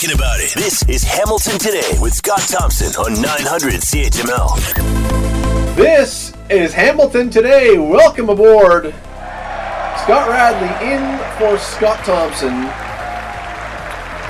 [0.00, 0.54] talking about it.
[0.54, 4.56] This is Hamilton Today with Scott Thompson on 900 CHML.
[5.76, 7.76] This is Hamilton Today.
[7.76, 8.94] Welcome aboard.
[10.04, 11.02] Scott Radley in
[11.36, 12.62] for Scott Thompson.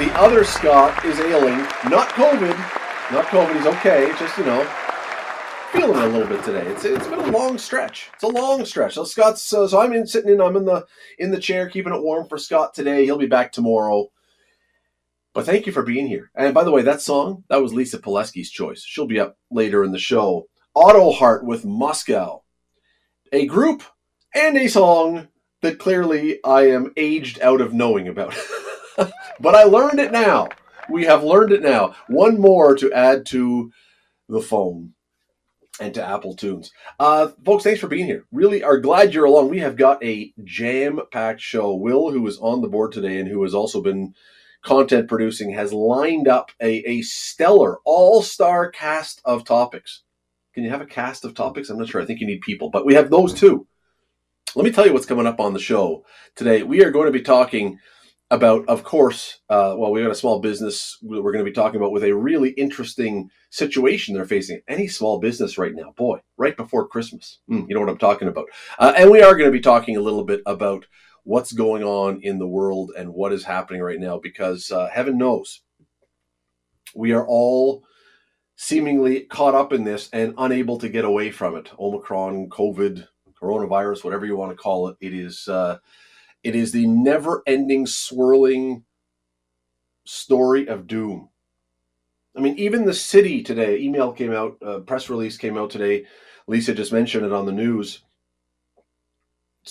[0.05, 1.59] The other Scott is ailing.
[1.89, 2.57] Not COVID.
[3.13, 3.57] Not COVID.
[3.57, 4.11] He's okay.
[4.19, 4.65] Just, you know,
[5.71, 6.67] feeling a little bit today.
[6.67, 8.11] It's it's been a long stretch.
[8.15, 8.95] It's a long stretch.
[8.95, 10.41] So Scott's uh, so I'm in sitting in.
[10.41, 10.85] I'm in the
[11.19, 13.05] in the chair keeping it warm for Scott today.
[13.05, 14.11] He'll be back tomorrow.
[15.33, 16.31] But thank you for being here.
[16.35, 18.83] And by the way, that song that was Lisa Pileski's choice.
[18.85, 20.49] She'll be up later in the show.
[20.77, 22.43] Autoheart with Moscow,
[23.33, 23.83] a group
[24.35, 25.29] and a song
[25.63, 28.35] that clearly I am aged out of knowing about.
[29.41, 30.49] but I learned it now.
[30.89, 31.95] We have learned it now.
[32.09, 33.71] One more to add to
[34.29, 34.95] the phone
[35.81, 36.73] and to Apple Tunes.
[36.99, 38.25] Uh, folks, thanks for being here.
[38.33, 39.49] Really are glad you're along.
[39.49, 41.75] We have got a jam packed show.
[41.75, 44.15] Will, who is on the board today and who has also been
[44.63, 50.03] content producing, has lined up a, a stellar all star cast of topics.
[50.55, 51.71] Can you have a cast of topics?
[51.71, 52.03] I'm not sure.
[52.03, 53.67] I think you need people, but we have those too.
[54.57, 56.63] Let me tell you what's coming up on the show today.
[56.65, 57.79] We are going to be talking
[58.33, 61.81] about, of course, uh, well, we got a small business we're going to be talking
[61.81, 64.61] about with a really interesting situation they're facing.
[64.69, 67.39] Any small business right now, boy, right before Christmas.
[67.51, 68.47] Mm, you know what I'm talking about.
[68.79, 70.87] Uh, and we are going to be talking a little bit about
[71.25, 75.19] what's going on in the world and what is happening right now because uh, heaven
[75.19, 75.63] knows
[76.95, 77.85] we are all
[78.57, 81.71] seemingly caught up in this and unable to get away from it.
[81.79, 83.07] Omicron, COVID,
[83.41, 85.79] coronavirus, whatever you want to call it, it is uh,
[86.43, 88.85] it is the never-ending swirling
[90.05, 91.29] story of doom.
[92.37, 96.07] I mean, even the city today, email came out, uh, press release came out today.
[96.47, 98.03] Lisa just mentioned it on the news.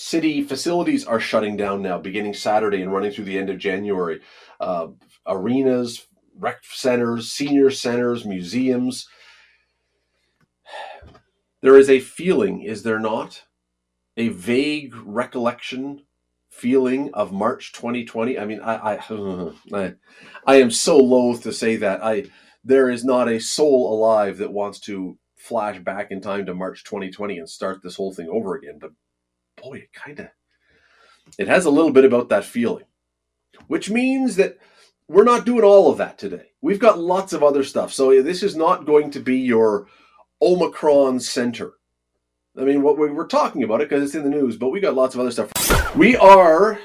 [0.02, 4.20] City facilities are shutting down now, beginning Saturday and running through the end of January.
[4.58, 4.88] Uh,
[5.26, 6.06] arenas,
[6.38, 9.06] rec centers, senior centers, museums.
[11.60, 13.44] There is a feeling, is there not?
[14.16, 16.06] A vague recollection
[16.48, 18.38] feeling of March 2020.
[18.38, 19.94] I mean, I, I, I,
[20.46, 22.02] I am so loath to say that.
[22.02, 22.24] I
[22.64, 26.84] there is not a soul alive that wants to flash back in time to March
[26.84, 28.78] 2020 and start this whole thing over again.
[28.80, 28.92] But
[29.60, 30.28] boy, it kind of
[31.38, 32.84] it has a little bit about that feeling,
[33.66, 34.58] which means that
[35.08, 36.52] we're not doing all of that today.
[36.60, 37.92] We've got lots of other stuff.
[37.92, 39.86] So this is not going to be your
[40.42, 41.72] Omicron center.
[42.56, 44.94] I mean, what we're talking about it because it's in the news, but we got
[44.94, 45.96] lots of other stuff.
[45.96, 46.78] We are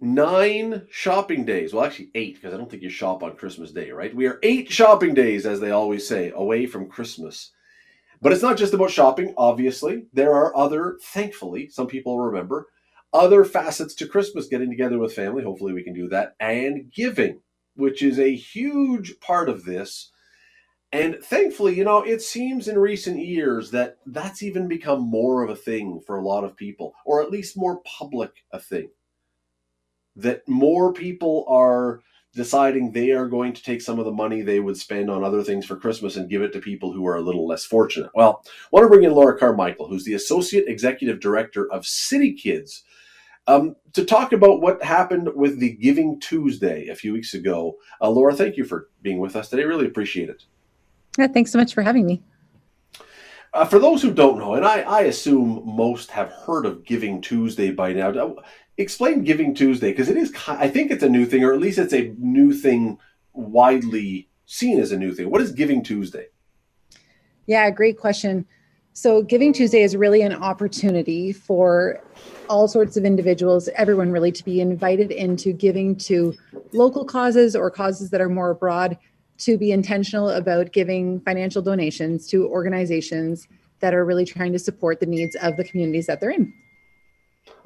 [0.00, 1.72] nine shopping days.
[1.72, 4.14] Well, actually, eight, because I don't think you shop on Christmas Day, right?
[4.14, 7.50] We are eight shopping days, as they always say, away from Christmas.
[8.24, 10.06] But it's not just about shopping, obviously.
[10.12, 12.66] There are other, thankfully, some people remember,
[13.12, 15.44] other facets to Christmas, getting together with family.
[15.44, 16.34] Hopefully, we can do that.
[16.40, 17.42] And giving,
[17.76, 20.10] which is a huge part of this
[20.94, 25.50] and thankfully, you know, it seems in recent years that that's even become more of
[25.50, 28.90] a thing for a lot of people, or at least more public a thing.
[30.14, 31.98] That more people are
[32.34, 35.42] deciding they are going to take some of the money they would spend on other
[35.42, 38.10] things for Christmas and give it to people who are a little less fortunate.
[38.14, 42.82] Well, I want to bring in Laura Carmichael, who's the Associate Executive Director of CityKidz,
[43.46, 47.76] um, to talk about what happened with the Giving Tuesday a few weeks ago.
[48.00, 49.64] Uh, Laura, thank you for being with us today.
[49.64, 50.44] Really appreciate it.
[51.18, 52.22] Yeah, thanks so much for having me.
[53.52, 57.20] Uh, for those who don't know, and I, I, assume most have heard of Giving
[57.20, 58.34] Tuesday by now,
[58.76, 61.78] explain Giving Tuesday because it is, I think it's a new thing, or at least
[61.78, 62.98] it's a new thing
[63.32, 65.30] widely seen as a new thing.
[65.30, 66.26] What is Giving Tuesday?
[67.46, 68.46] Yeah, great question.
[68.96, 72.00] So, Giving Tuesday is really an opportunity for
[72.48, 76.34] all sorts of individuals, everyone really, to be invited into giving to
[76.72, 78.96] local causes or causes that are more broad
[79.38, 83.48] to be intentional about giving financial donations to organizations
[83.80, 86.52] that are really trying to support the needs of the communities that they're in.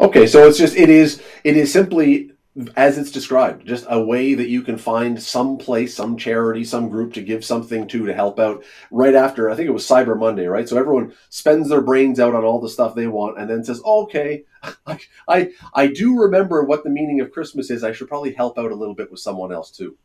[0.01, 2.31] Okay, so it's just it is it is simply
[2.77, 6.89] as it's described, just a way that you can find some place, some charity, some
[6.89, 9.51] group to give something to to help out right after.
[9.51, 10.69] I think it was Cyber Monday, right?
[10.69, 13.83] So everyone spends their brains out on all the stuff they want, and then says,
[13.85, 14.45] "Okay,
[14.87, 17.85] I I, I do remember what the meaning of Christmas is.
[17.85, 19.97] I should probably help out a little bit with someone else too."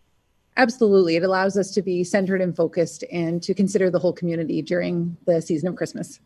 [0.58, 1.16] Absolutely.
[1.16, 5.18] It allows us to be centered and focused and to consider the whole community during
[5.26, 6.20] the season of Christmas.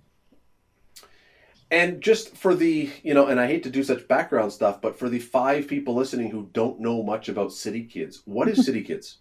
[1.69, 4.98] And just for the, you know, and I hate to do such background stuff, but
[4.98, 9.18] for the five people listening who don't know much about CityKidz, what is City Kids?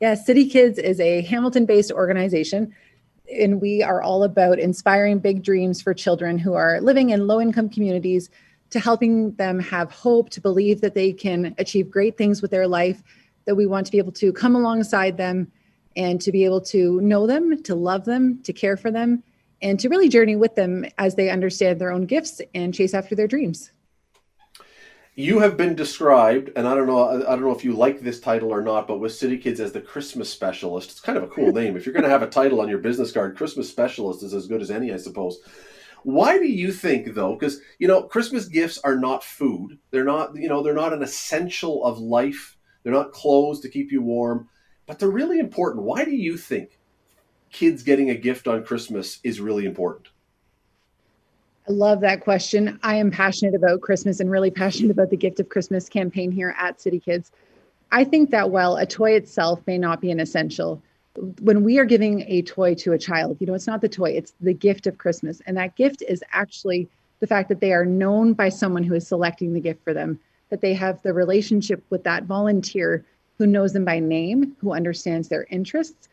[0.00, 2.74] yeah, CityKidz is a Hamilton based organization.
[3.32, 7.40] And we are all about inspiring big dreams for children who are living in low
[7.40, 8.30] income communities
[8.70, 12.66] to helping them have hope, to believe that they can achieve great things with their
[12.66, 13.02] life
[13.44, 15.50] that we want to be able to come alongside them
[15.96, 19.22] and to be able to know them, to love them, to care for them,
[19.62, 23.14] and to really journey with them as they understand their own gifts and chase after
[23.14, 23.72] their dreams.
[25.14, 28.20] You have been described, and I don't know, I don't know if you like this
[28.20, 30.92] title or not, but with CityKidz as the Christmas specialist.
[30.92, 31.76] It's kind of a cool name.
[31.76, 34.46] If you're going to have a title on your business card, Christmas specialist is as
[34.46, 35.40] good as any, I suppose.
[36.04, 37.34] Why do you think though?
[37.34, 39.78] Because you know, Christmas gifts are not food.
[39.90, 42.56] They're not, you know, they're not an essential of life.
[42.82, 44.48] They're not clothes to keep you warm,
[44.86, 45.84] but they're really important.
[45.84, 46.77] Why do you think
[47.50, 50.08] kids getting a gift on Christmas is really important?
[51.68, 52.78] I love that question.
[52.82, 56.54] I am passionate about Christmas and really passionate about the Gift of Christmas campaign here
[56.58, 57.30] at CityKidz.
[57.92, 60.82] I think that while a toy itself may not be an essential,
[61.40, 64.10] when we are giving a toy to a child, you know, it's not the toy,
[64.10, 65.42] it's the gift of Christmas.
[65.46, 66.88] And that gift is actually
[67.20, 70.18] the fact that they are known by someone who is selecting the gift for them,
[70.50, 73.04] that they have the relationship with that volunteer
[73.36, 76.08] who knows them by name, who understands their interests,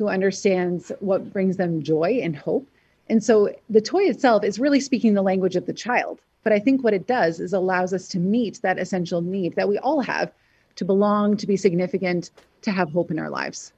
[0.00, 2.66] who understands what brings them joy and hope.
[3.10, 6.20] And so the toy itself is really speaking the language of the child.
[6.42, 9.68] But I think what it does is allows us to meet that essential need that
[9.68, 10.32] we all have
[10.76, 12.30] to belong, to be significant,
[12.62, 13.74] to have hope in our lives.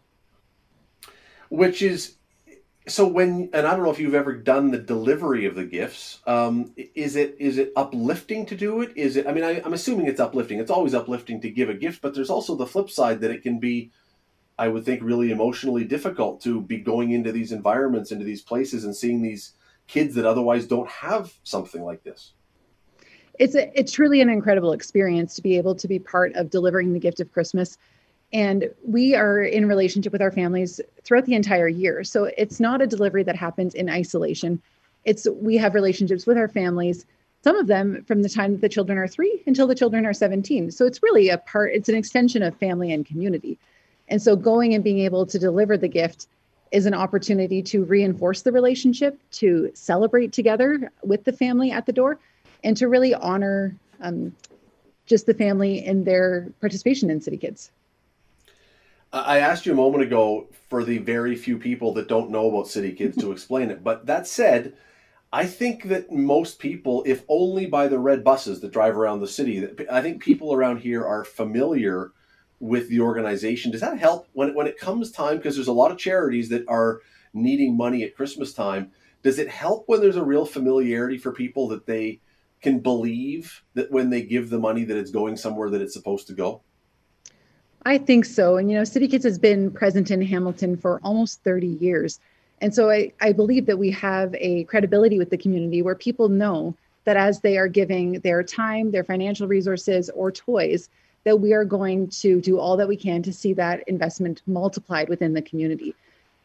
[1.49, 2.15] Which is
[2.87, 6.21] so when and I don't know if you've ever done the delivery of the gifts.
[6.29, 8.93] Um, is it is it uplifting to do it?
[8.95, 9.27] Is it?
[9.27, 10.61] I mean, I, I'm assuming it's uplifting.
[10.61, 13.43] It's always uplifting to give a gift, but there's also the flip side that it
[13.43, 13.91] can be
[14.63, 18.85] I would think really emotionally difficult to be going into these environments, into these places,
[18.85, 19.55] and seeing these
[19.89, 22.35] kids that otherwise don't have something like this.
[23.41, 26.93] It's a, it's truly an incredible experience to be able to be part of delivering
[26.93, 27.77] the gift of Christmas.
[28.33, 32.05] And we are in relationship with our families throughout the entire year.
[32.05, 34.63] So it's not a delivery that happens in isolation.
[35.05, 37.05] It's we have relationships with our families,
[37.43, 40.13] some of them from the time that the children are three until the children are
[40.13, 40.71] 17.
[40.71, 43.59] So it's really a part, it's an extension of family and community.
[44.13, 46.27] And so going and being able to deliver the gift
[46.71, 51.95] is an opportunity to reinforce the relationship, to celebrate together with the family at the
[51.95, 52.19] door,
[52.63, 54.37] and to really honor um,
[55.07, 57.71] just the family and their participation in CityKidz.
[59.15, 62.67] I asked you a moment ago for the very few people that don't know about
[62.67, 63.83] CityKidz to explain it.
[63.83, 64.75] But that said,
[65.33, 69.27] I think that most people, if only by the red buses that drive around the
[69.27, 72.13] city, I think people around here are familiar
[72.63, 73.73] with the organization.
[73.73, 75.37] Does that help when when it comes time?
[75.37, 77.01] Because there's a lot of charities that are
[77.35, 78.93] needing money at Christmas time.
[79.25, 82.21] Does it help when there's a real familiarity for people that they
[82.61, 86.29] can believe that when they give the money that it's going somewhere that it's supposed
[86.29, 86.63] to go?
[87.85, 88.57] I think so.
[88.57, 92.21] And you know, CityKidz has been present in Hamilton for almost 30 years.
[92.61, 96.29] And so I, I believe that we have a credibility with the community where people
[96.29, 100.89] know that as they are giving their time, their financial resources, or toys,
[101.25, 105.09] that we are going to do all that we can to see that investment multiplied
[105.09, 105.95] within the community.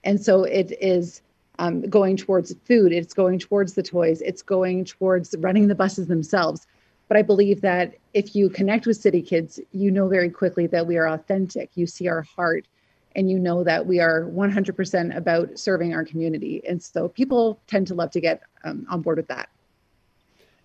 [0.03, 1.21] And so it is
[1.59, 6.07] um, going towards food, it's going towards the toys, it's going towards running the buses
[6.07, 6.67] themselves.
[7.07, 10.97] But I believe that if you connect with CityKidz, you know very quickly that we
[10.97, 11.71] are authentic.
[11.75, 12.67] You see our heart
[13.15, 16.61] and you know that we are 100% about serving our community.
[16.67, 19.49] And so people tend to love to get um, on board with that.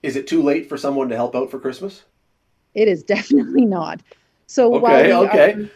[0.03, 2.03] Is it too late for someone to help out for Christmas?
[2.75, 4.01] It is definitely not.
[4.47, 5.69] So okay, okay.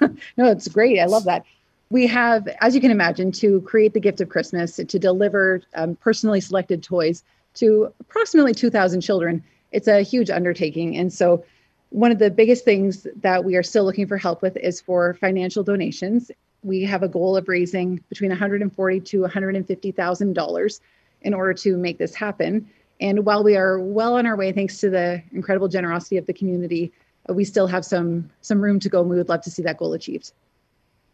[0.00, 0.98] Are, no, it's great.
[1.00, 1.44] I love that.
[1.90, 5.96] We have, as you can imagine, to create the gift of Christmas, to deliver um,
[5.96, 7.24] personally selected toys
[7.54, 9.42] to approximately 2,000 children.
[9.72, 10.96] It's a huge undertaking.
[10.96, 11.44] And so,
[11.90, 15.14] one of the biggest things that we are still looking for help with is for
[15.14, 16.30] financial donations.
[16.62, 20.82] We have a goal of raising between 140 to 150 thousand dollars
[21.22, 22.68] in order to make this happen.
[23.00, 26.32] And while we are well on our way, thanks to the incredible generosity of the
[26.32, 26.92] community,
[27.28, 29.00] uh, we still have some some room to go.
[29.00, 30.32] And we would love to see that goal achieved.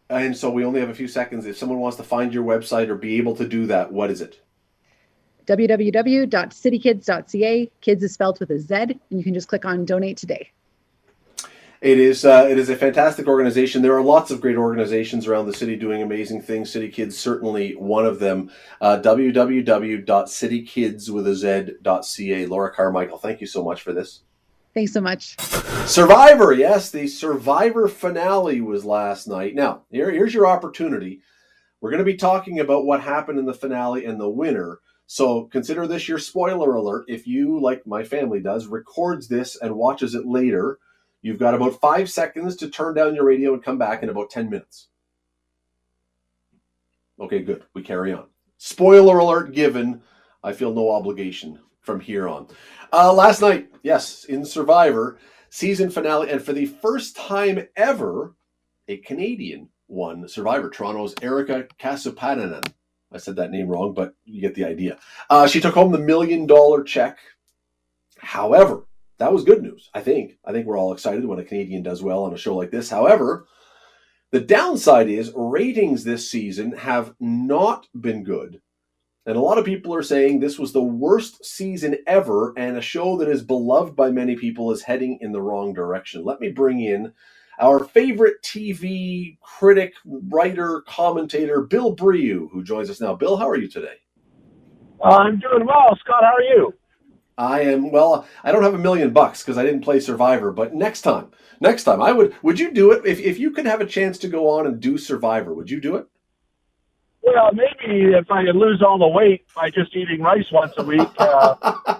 [0.09, 1.45] And so we only have a few seconds.
[1.45, 4.21] If someone wants to find your website or be able to do that, what is
[4.21, 4.41] it?
[5.47, 7.71] www.citykidz.ca.
[7.81, 10.51] Kids is spelled with a Z, and you can just click on donate today.
[11.85, 13.83] It is uh, it is a fantastic organization.
[13.83, 16.73] There are lots of great organizations around the city doing amazing things.
[16.73, 18.49] CityKidz certainly one of them.
[18.81, 18.99] Uh,
[22.49, 24.21] Laura Carmichael, thank you so much for this.
[24.73, 25.39] Thanks so much.
[25.85, 29.53] Survivor, yes, the Survivor finale was last night.
[29.53, 31.21] Now, here, here's your opportunity.
[31.81, 34.79] We're going to be talking about what happened in the finale and the winner.
[35.05, 37.05] So consider this your spoiler alert.
[37.07, 40.79] If you, like my family does, records this and watches it later,
[41.25, 44.29] You've got about five seconds to turn down your radio and come back in about
[44.29, 44.89] 10 minutes.
[47.19, 47.63] Okay, good.
[47.73, 48.27] We carry on.
[48.59, 50.03] Spoiler alert given.
[50.43, 52.45] I feel no obligation from here on.
[52.93, 55.17] Uh, last night, yes, in Survivor,
[55.49, 56.29] season finale.
[56.29, 58.35] And for the first time ever,
[58.87, 60.69] a Canadian won Survivor.
[60.69, 62.71] Toronto's Erika Kasupanainen.
[63.11, 64.99] I said that name wrong, but you get the idea.
[65.31, 67.17] Uh, she took home the million dollar check.
[68.19, 68.83] However,
[69.17, 70.37] that was good news, I think.
[70.45, 72.89] I think we're all excited when a Canadian does well on a show like this.
[72.89, 73.45] However,
[74.31, 78.61] the downside is ratings this season have not been good.
[79.25, 82.81] And a lot of people are saying this was the worst season ever, and a
[82.81, 86.23] show that is beloved by many people is heading in the wrong direction.
[86.23, 87.11] Let me bring in
[87.59, 93.15] our favorite TV critic, writer, commentator, Bill Brioux, who joins us now.
[93.15, 93.95] Bill, how are you today?
[95.03, 95.97] I'm doing well.
[96.03, 96.73] Scott, how are you?
[97.37, 98.27] I am well.
[98.43, 101.83] I don't have a million bucks because I didn't play Survivor, but next time, next
[101.83, 102.33] time, I would.
[102.43, 104.79] Would you do it if if you could have a chance to go on and
[104.79, 105.53] do Survivor?
[105.53, 106.07] Would you do it?
[107.21, 110.83] Well, maybe if I could lose all the weight by just eating rice once a
[110.83, 111.09] week.
[111.17, 111.55] Uh,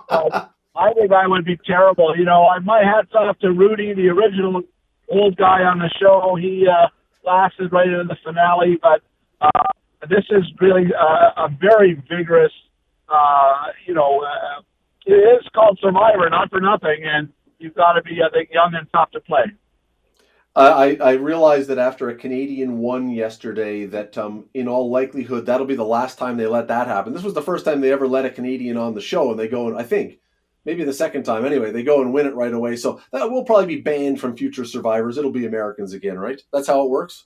[0.76, 2.16] I think I would be terrible.
[2.18, 4.62] You know, I, my hat's off to Rudy, the original
[5.10, 6.38] old guy on the show.
[6.40, 6.88] He uh,
[7.26, 9.02] lasted right into the finale, but
[9.42, 9.64] uh,
[10.10, 12.54] this is really uh, a very vigorous.
[13.08, 14.62] Uh, you know, uh,
[15.06, 18.74] it is called Survivor, not for nothing, and you've got to be, I think, young
[18.74, 19.46] and tough to play.
[20.58, 25.66] I, I realized that after a Canadian won yesterday, that um, in all likelihood that'll
[25.66, 27.12] be the last time they let that happen.
[27.12, 29.50] This was the first time they ever let a Canadian on the show, and they
[29.50, 30.20] go and I think
[30.64, 31.72] maybe the second time anyway.
[31.72, 34.64] They go and win it right away, so that will probably be banned from future
[34.64, 35.18] survivors.
[35.18, 36.42] It'll be Americans again, right?
[36.54, 37.26] That's how it works.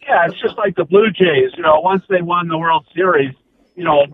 [0.00, 1.52] Yeah, it's just like the Blue Jays.
[1.54, 3.34] You know, once they won the World Series,
[3.76, 4.06] you know,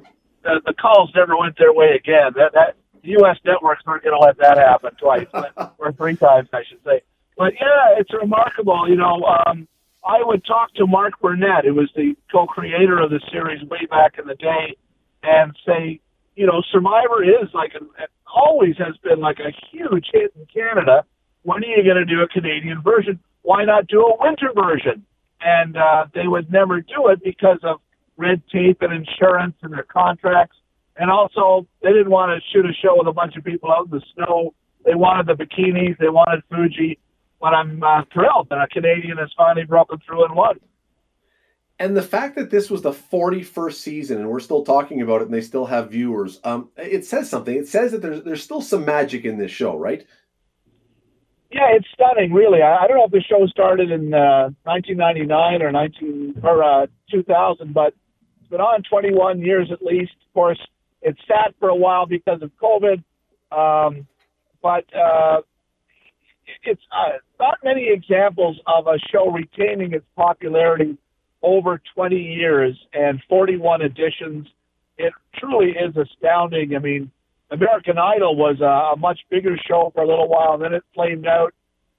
[0.43, 2.33] the, the calls never went their way again.
[2.37, 3.37] That that U.S.
[3.45, 5.27] networks aren't going to let that happen twice
[5.79, 7.03] or three times, I should say.
[7.37, 8.89] But yeah, it's remarkable.
[8.89, 9.69] You know, um,
[10.05, 14.19] I would talk to Mark Burnett, who was the co-creator of the series way back
[14.19, 14.77] in the day,
[15.23, 16.01] and say,
[16.35, 17.89] you know, Survivor is like an,
[18.33, 21.05] always has been like a huge hit in Canada.
[21.43, 23.19] When are you going to do a Canadian version?
[23.43, 25.05] Why not do a winter version?
[25.41, 27.81] And uh, they would never do it because of
[28.19, 30.57] red tape and insurance and their contracts.
[30.97, 33.87] And also, they didn't want to shoot a show with a bunch of people out
[33.87, 34.53] in the snow.
[34.85, 35.97] They wanted the bikinis.
[35.99, 36.99] They wanted Fiji
[37.41, 40.59] but I'm uh, thrilled that a Canadian has finally broken through and won.
[41.81, 45.27] And the fact that this was the 41st season and we're still talking about it
[45.27, 47.55] and they still have viewers, um, it says something.
[47.55, 50.05] It says that there's there's still some magic in this show, right?
[51.53, 52.63] Yeah, it's stunning, really.
[52.63, 56.87] I, I don't know if the show started in uh, 1999 or 19 or uh,
[57.11, 57.95] 2000, but
[58.51, 60.13] been on 21 years at least.
[60.27, 60.61] Of course,
[61.03, 63.03] it sat for a while because of COVID,
[63.53, 64.07] um,
[64.63, 65.41] but uh,
[66.65, 70.97] it's uh, not many examples of a show retaining its popularity
[71.43, 74.49] over 20 years and 41 editions.
[74.97, 76.75] It truly is astounding.
[76.75, 77.11] I mean,
[77.51, 81.27] American Idol was a, a much bigger show for a little while, then it flamed
[81.27, 81.55] out.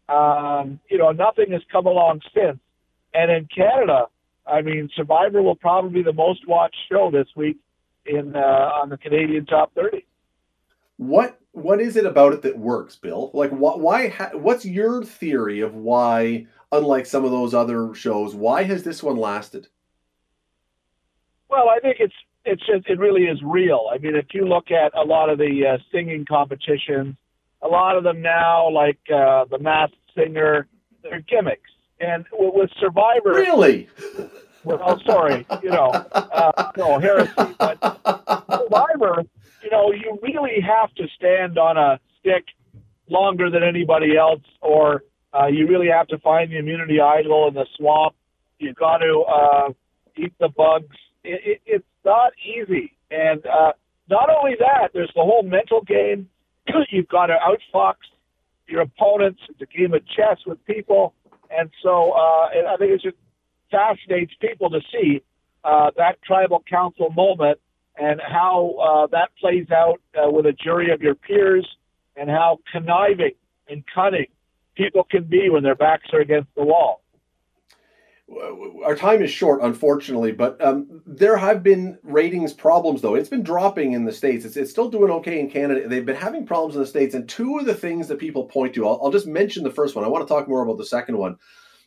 [0.10, 2.60] Um, you know, nothing has come along since.
[3.14, 4.08] And in Canada,
[4.52, 7.58] I mean, Survivor will probably be the most watched show this week
[8.06, 10.06] in uh, on the Canadian Top 30.
[10.98, 13.32] What what is it about it that works, Bill?
[13.34, 14.10] Like, wh- why?
[14.10, 19.02] Ha- what's your theory of why, unlike some of those other shows, why has this
[19.02, 19.68] one lasted?
[21.50, 22.14] Well, I think it's
[22.46, 23.90] it's just it really is real.
[23.94, 27.16] I mean, if you look at a lot of the uh, singing competitions,
[27.62, 30.68] a lot of them now, like uh, the Masked Singer,
[31.04, 31.70] they're gimmicks.
[32.00, 33.90] And with Survivor, really.
[34.64, 37.80] Well, sorry, you know, uh, no heresy, but
[38.50, 39.26] Survivor
[39.64, 42.46] you know, you really have to stand on a stick
[43.10, 45.04] longer than anybody else, or
[45.34, 48.16] uh, you really have to find the immunity idol in the swamp.
[48.60, 49.70] You've got to uh,
[50.18, 50.96] eat the bugs.
[51.24, 52.94] It, it, it's not easy.
[53.12, 53.74] And uh,
[54.10, 56.30] not only that, there's the whole mental game.
[56.90, 57.96] You've got to outfox
[58.68, 59.42] your opponents.
[59.50, 61.14] It's a game of chess with people.
[61.50, 63.18] And so uh, I think it just
[63.72, 65.22] fascinates people to see
[65.64, 67.60] uh, that tribal council moment
[67.98, 71.68] and how uh, that plays out uh, with a jury of your peers
[72.16, 73.34] and how conniving
[73.68, 74.28] and cunning
[74.76, 77.02] people can be when their backs are against the wall.
[78.86, 83.16] Our time is short, unfortunately, but um, there have been ratings problems, though.
[83.16, 84.46] It's been dropping in the States.
[84.46, 85.88] It's, it's still doing okay in Canada.
[85.88, 87.16] They've been having problems in the States.
[87.16, 89.96] And two of the things that people point to, I'll, I'll just mention the first
[89.96, 90.06] one.
[90.06, 91.38] I want to talk more about the second one.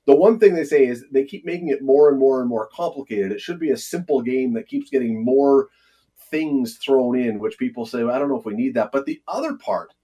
[0.06, 2.68] The one thing they say is they keep making it more and more and more
[2.74, 3.30] complicated.
[3.30, 5.68] It should be a simple game that keeps getting more
[6.30, 8.90] things thrown in, which people say, well, I don't know if we need that.
[8.90, 9.94] But the other part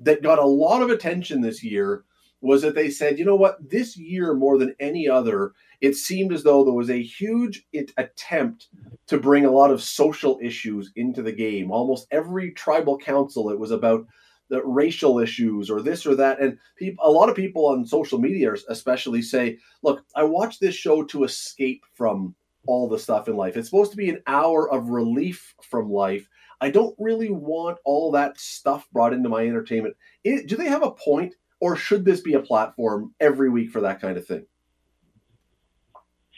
[0.00, 2.04] that got a lot of attention this year
[2.42, 6.32] was that they said, you know what, this year more than any other, it seemed
[6.32, 8.68] as though there was a huge attempt
[9.06, 11.70] to bring a lot of social issues into the game.
[11.70, 14.06] Almost every tribal council, it was about
[14.48, 16.40] the racial issues or this or that.
[16.40, 16.58] And
[17.00, 21.24] a lot of people on social media, especially, say, "Look, I watch this show to
[21.24, 22.34] escape from
[22.66, 23.56] all the stuff in life.
[23.56, 26.28] It's supposed to be an hour of relief from life.
[26.60, 30.82] I don't really want all that stuff brought into my entertainment." It, do they have
[30.82, 34.44] a point, or should this be a platform every week for that kind of thing?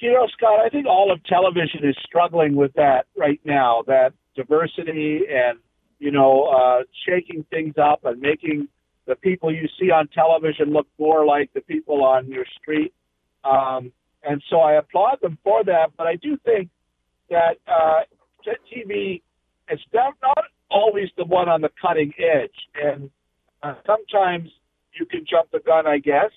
[0.00, 3.84] You know, Scott, I think all of television is struggling with that right now.
[3.86, 5.58] That diversity and
[5.98, 8.68] you know, uh, shaking things up and making
[9.06, 12.92] the people you see on television look more like the people on your street.
[13.42, 13.90] Um,
[14.22, 15.92] and so I applaud them for that.
[15.96, 16.68] But I do think
[17.30, 18.00] that uh,
[18.46, 19.22] TV
[19.70, 20.14] is not
[20.70, 22.50] always the one on the cutting edge.
[22.74, 23.10] And
[23.62, 24.50] uh, sometimes
[24.98, 26.30] you can jump the gun, I guess.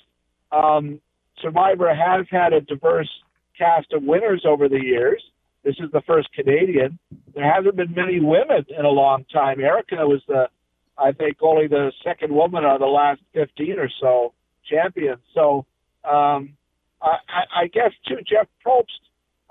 [0.51, 0.99] Um,
[1.41, 3.09] Survivor has had a diverse
[3.57, 5.23] cast of winners over the years.
[5.63, 6.97] This is the first Canadian.
[7.35, 9.59] There hasn't been many women in a long time.
[9.59, 10.49] Erika was the,
[10.97, 14.33] I think, only the second woman of the last 15 or so
[14.69, 15.19] champions.
[15.33, 15.65] So
[16.03, 16.53] um,
[17.01, 18.85] I, I guess, too, Jeff Probst,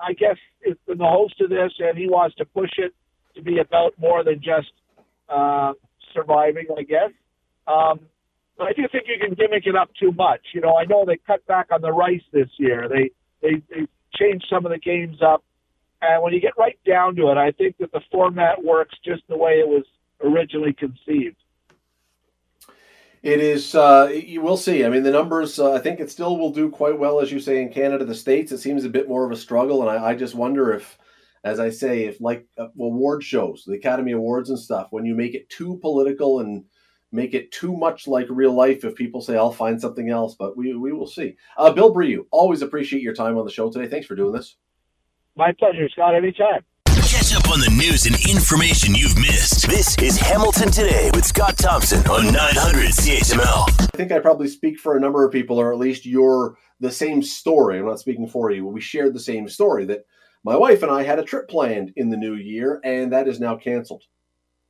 [0.01, 2.95] I guess, is the host of this, and he wants to push it
[3.35, 4.73] to be about more than just
[5.29, 5.73] uh,
[6.15, 7.11] surviving, I guess.
[7.67, 8.01] Um,
[8.59, 10.41] I do think you can gimmick it up too much.
[10.55, 12.89] You know, I know they cut back on the rice this year.
[12.89, 13.11] They
[13.43, 15.45] they they changed some of the games up.
[16.03, 19.23] And when you get right down to it, I think that the format works just
[19.29, 19.85] the way it was
[20.23, 21.37] originally conceived.
[23.23, 23.75] It is.
[23.75, 24.85] Uh, you will see.
[24.85, 25.59] I mean, the numbers.
[25.59, 28.05] Uh, I think it still will do quite well, as you say, in Canada.
[28.05, 30.73] The states, it seems a bit more of a struggle, and I, I just wonder
[30.73, 30.97] if,
[31.43, 35.15] as I say, if like uh, award shows, the Academy Awards and stuff, when you
[35.15, 36.65] make it too political and
[37.13, 40.57] make it too much like real life, if people say I'll find something else, but
[40.57, 41.37] we we will see.
[41.57, 43.89] Uh, Bill Brioux, always appreciate your time on the show today.
[43.89, 44.57] Thanks for doing this.
[45.37, 46.15] My pleasure, Scott.
[46.15, 46.65] Anytime.
[46.87, 49.69] Catch up on the news and information you've missed.
[49.69, 53.71] This is Hamilton Today with Scott Thompson on 900 CHML.
[53.81, 56.91] I think I probably speak for a number of people, or at least you're the
[56.91, 57.79] same story.
[57.79, 58.67] I'm not speaking for you.
[58.67, 60.05] We shared the same story that
[60.43, 63.39] my wife and I had a trip planned in the new year, and that is
[63.39, 64.03] now canceled.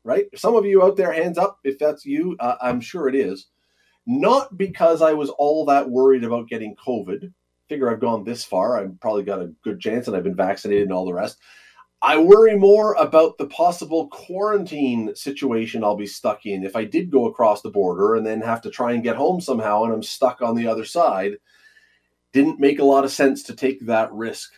[0.07, 0.27] Right?
[0.37, 2.37] Some of you out there, hands up if that's you.
[2.39, 3.49] Uh, I'm sure it is.
[4.07, 7.33] Not because I was all that worried about getting COVID
[7.69, 8.79] figure I've gone this far.
[8.79, 11.39] I've probably got a good chance and I've been vaccinated and all the rest.
[12.03, 17.11] I worry more about the possible quarantine situation I'll be stuck in if I did
[17.11, 20.05] go across the border and then have to try and get home somehow and I'm
[20.05, 21.39] stuck on the other side.
[22.33, 24.53] Didn't make a lot of sense to take that risk.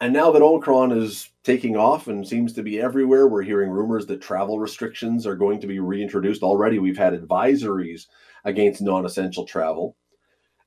[0.00, 4.06] And now that Omicron is taking off and seems to be everywhere, we're hearing rumors
[4.06, 6.42] that travel restrictions are going to be reintroduced.
[6.42, 8.06] Already, we've had advisories
[8.44, 9.96] against non essential travel.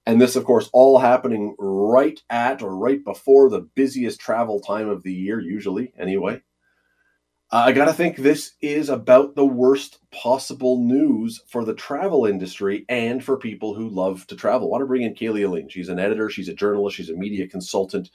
[0.06, 4.90] And this, of course, all happening right at or right before the busiest travel time
[4.90, 6.42] of the year, usually, anyway.
[7.52, 12.26] Uh, I got to think this is about the worst possible news for the travel
[12.26, 14.68] industry and for people who love to travel.
[14.68, 15.70] I want to bring in Caleigh Alleyne.
[15.70, 18.10] She's an editor, she's a journalist, she's a media consultant.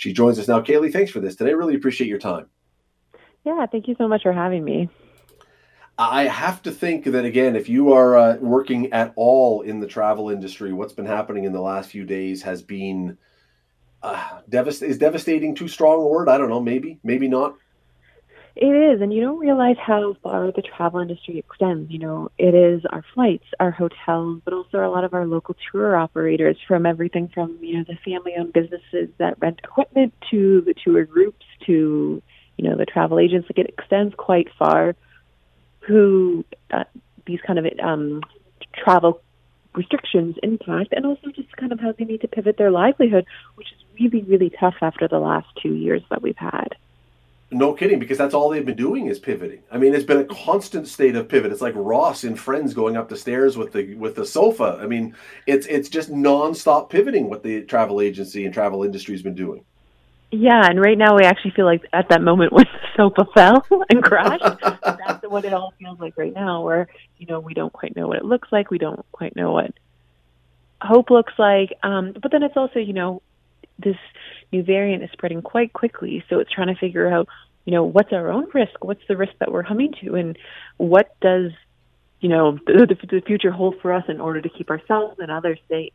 [0.00, 0.62] She joins us now.
[0.62, 1.52] Caleigh, thanks for this today.
[1.52, 2.46] Really appreciate your time.
[3.44, 4.88] Yeah, thank you so much for having me.
[5.98, 9.86] I have to think that again, if you are uh, working at all in the
[9.86, 13.18] travel industry, what's been happening in the last few days has been
[14.02, 16.30] uh, devast- is devastating too strong a word?
[16.30, 16.62] I don't know.
[16.62, 17.56] Maybe, maybe not.
[18.56, 21.90] It is, and you don't realize how far the travel industry extends.
[21.90, 25.54] You know, it is our flights, our hotels, but also a lot of our local
[25.70, 30.74] tour operators, from everything from you know the family-owned businesses that rent equipment to the
[30.84, 32.20] tour groups to
[32.56, 33.48] you know the travel agents.
[33.48, 34.96] Like it extends quite far
[35.80, 36.84] who uh,
[37.26, 38.20] these kind of um,
[38.76, 39.22] travel
[39.74, 43.68] restrictions impact, and also just kind of how they need to pivot their livelihood, which
[43.72, 46.74] is really, really tough after the last two years that we've had.
[47.52, 49.62] No kidding, because that's all they've been doing is pivoting.
[49.72, 51.50] I mean, it's been a constant state of pivot.
[51.50, 54.78] It's like Ross in Friends going up the stairs with the with the sofa.
[54.80, 59.22] I mean, it's it's just nonstop pivoting what the travel agency and travel industry has
[59.22, 59.64] been doing.
[60.30, 63.66] Yeah, and right now we actually feel like at that moment when the sofa fell
[63.88, 66.62] and crashed, that's what it all feels like right now.
[66.62, 66.86] Where
[67.18, 69.72] you know we don't quite know what it looks like, we don't quite know what
[70.80, 71.76] hope looks like.
[71.82, 73.22] Um, but then it's also you know
[73.78, 73.96] this
[74.52, 77.28] new variant is spreading quite quickly, so it's trying to figure out
[77.64, 80.38] you know what's our own risk, what's the risk that we're coming to, and
[80.76, 81.52] what does
[82.20, 85.58] you know the, the future hold for us in order to keep ourselves and others
[85.68, 85.92] safe.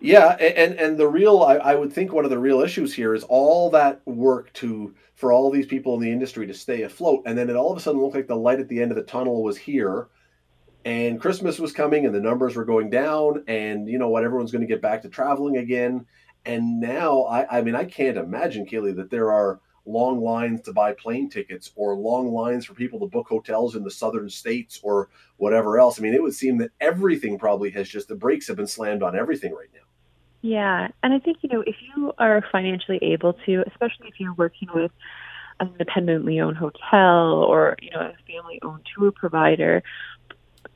[0.00, 3.14] Yeah, and and the real I, I would think one of the real issues here
[3.14, 7.24] is all that work to for all these people in the industry to stay afloat,
[7.26, 8.96] and then it all of a sudden looked like the light at the end of
[8.96, 10.06] the tunnel was here,
[10.84, 14.52] and Christmas was coming, and the numbers were going down, and you know what, everyone's
[14.52, 16.06] going to get back to traveling again,
[16.48, 20.72] and now I I mean I can't imagine Caleigh that there are long lines to
[20.72, 24.80] buy plane tickets or long lines for people to book hotels in the southern states
[24.82, 25.08] or
[25.38, 25.98] whatever else.
[25.98, 29.02] I mean, it would seem that everything probably has just the brakes have been slammed
[29.02, 29.80] on everything right now.
[30.40, 34.34] Yeah, and I think you know if you are financially able to, especially if you're
[34.34, 34.92] working with
[35.60, 39.82] an independently owned hotel or you know a family owned tour provider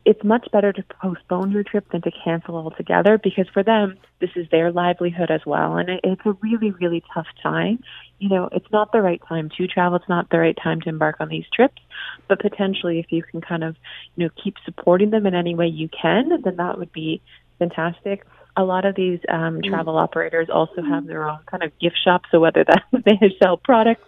[0.05, 4.31] it's much better to postpone your trip than to cancel altogether because for them this
[4.37, 5.77] is their livelihood as well.
[5.77, 7.83] And it's a really really tough time.
[8.18, 9.97] You know it's not the right time to travel.
[9.97, 11.81] It's not the right time to embark on these trips.
[12.29, 13.77] But potentially if you can kind of
[14.16, 17.21] you know keep supporting them in any way you can then that would be
[17.59, 18.25] fantastic.
[18.57, 19.64] A lot of these um, mm.
[19.64, 23.57] travel operators also have their own kind of gift shop so whether that they sell
[23.57, 24.05] products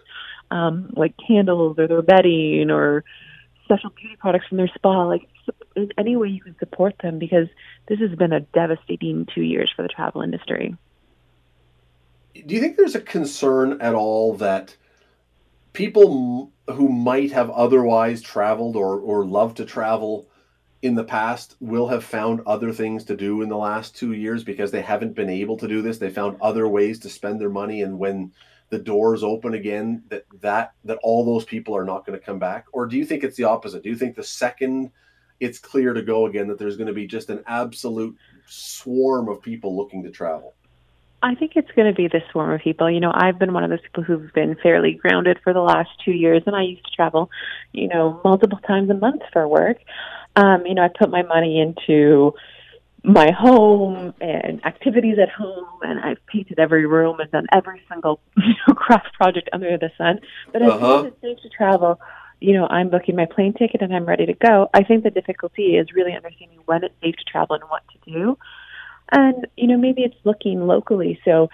[0.51, 3.03] um, like candles or their bedding or
[3.65, 5.03] special beauty products from their spa.
[5.03, 5.27] Like
[5.97, 7.47] any way you can support them because
[7.87, 10.75] this has been a devastating two years for the travel industry.
[12.33, 14.75] Do you think there's a concern at all that
[15.73, 20.27] people who might have otherwise traveled or, or love to travel
[20.81, 24.43] in the past will have found other things to do in the last two years
[24.43, 25.97] because they haven't been able to do this?
[25.97, 28.31] They found other ways to spend their money, and when
[28.69, 32.39] the doors open again that that that all those people are not going to come
[32.39, 34.91] back or do you think it's the opposite do you think the second
[35.39, 38.15] it's clear to go again that there's going to be just an absolute
[38.47, 40.53] swarm of people looking to travel
[41.25, 42.87] I think it's going to be this swarm of people.
[42.87, 45.89] You know, I've been one of those people who've been fairly grounded for the last
[46.03, 47.31] two years, and I used to travel,
[47.71, 49.77] you know, multiple times a month for work.
[50.35, 52.35] Um, you know, I put my money into
[53.03, 58.19] my home and activities at home and I've painted every room and done every single
[58.37, 60.19] you know, craft project under the sun.
[60.51, 60.97] But as uh-huh.
[60.97, 61.99] soon as it's safe to travel,
[62.39, 64.69] you know, I'm booking my plane ticket and I'm ready to go.
[64.73, 68.11] I think the difficulty is really understanding when it's safe to travel and what to
[68.11, 68.37] do.
[69.11, 71.19] And, you know, maybe it's looking locally.
[71.25, 71.49] So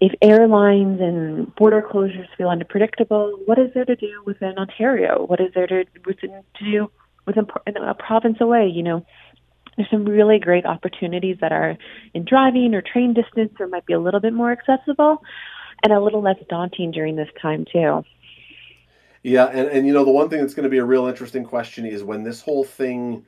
[0.00, 5.24] if airlines and border closures feel unpredictable, what is there to do within Ontario?
[5.24, 6.90] What is there to, within, to do
[7.26, 8.68] within a province away?
[8.68, 9.06] You know,
[9.76, 11.76] there's some really great opportunities that are
[12.12, 15.22] in driving or train distance or might be a little bit more accessible
[15.82, 18.04] and a little less daunting during this time too.
[19.24, 21.44] Yeah, and, and you know the one thing that's going to be a real interesting
[21.44, 23.24] question is when this whole thing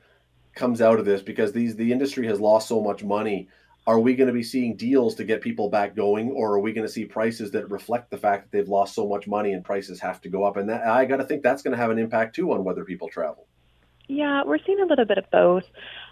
[0.53, 3.47] comes out of this because these the industry has lost so much money
[3.85, 6.73] are we going to be seeing deals to get people back going or are we
[6.73, 9.63] going to see prices that reflect the fact that they've lost so much money and
[9.63, 11.91] prices have to go up and that i got to think that's going to have
[11.91, 13.45] an impact too on whether people travel
[14.07, 15.65] yeah we're seeing a little bit of both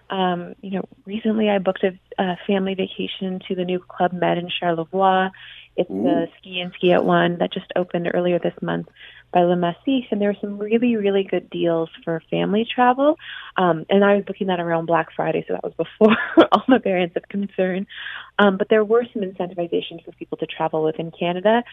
[0.10, 4.38] um, you know, recently I booked a, a family vacation to the new Club Med
[4.38, 5.30] in Charlevoix.
[5.76, 6.04] It's Ooh.
[6.04, 8.88] the ski and ski out one that just opened earlier this month
[9.36, 13.18] by Le Massif, and there were some really, really good deals for family travel.
[13.58, 16.16] Um, and I was booking that around Black Friday, so that was before
[16.54, 17.86] all the variants of concern.
[18.40, 21.64] Um, but there were some incentivizations for people to travel within Canada.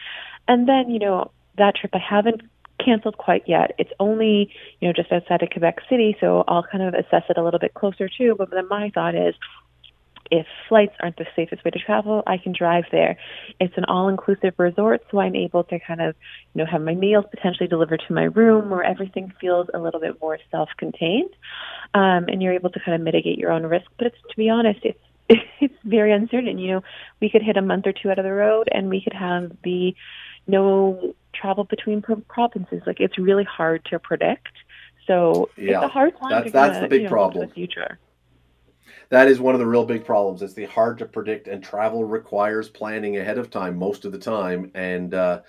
[0.45, 2.41] And then, you know, that trip I haven't
[2.83, 3.71] canceled quite yet.
[3.77, 7.37] It's only, you know, just outside of Quebec City, so I'll kind of assess it
[7.37, 8.35] a little bit closer too.
[8.37, 9.35] But then my thought is,
[10.33, 13.17] if flights aren't the safest way to travel, I can drive there.
[13.59, 16.15] It's an all-inclusive resort, so I'm able to kind of,
[16.55, 19.99] you know, have my meals potentially delivered to my room, where everything feels a little
[19.99, 21.29] bit more self-contained,
[21.93, 23.85] um, and you're able to kind of mitigate your own risk.
[23.95, 24.99] But it's, to be honest, it's
[25.61, 26.57] it's very uncertain.
[26.57, 26.83] You know,
[27.21, 29.51] we could hit a month or two out of the road, and we could have
[29.63, 29.95] the
[30.47, 32.81] no travel between provinces.
[32.87, 34.49] Like it's really hard to predict.
[35.05, 36.29] So yeah, it's a hard time.
[36.29, 37.47] That's to that's kinda, the big you know, problem.
[37.47, 37.99] The future.
[39.09, 40.41] That is one of the real big problems.
[40.41, 44.19] It's the hard to predict, and travel requires planning ahead of time most of the
[44.19, 44.71] time.
[44.73, 45.41] And uh,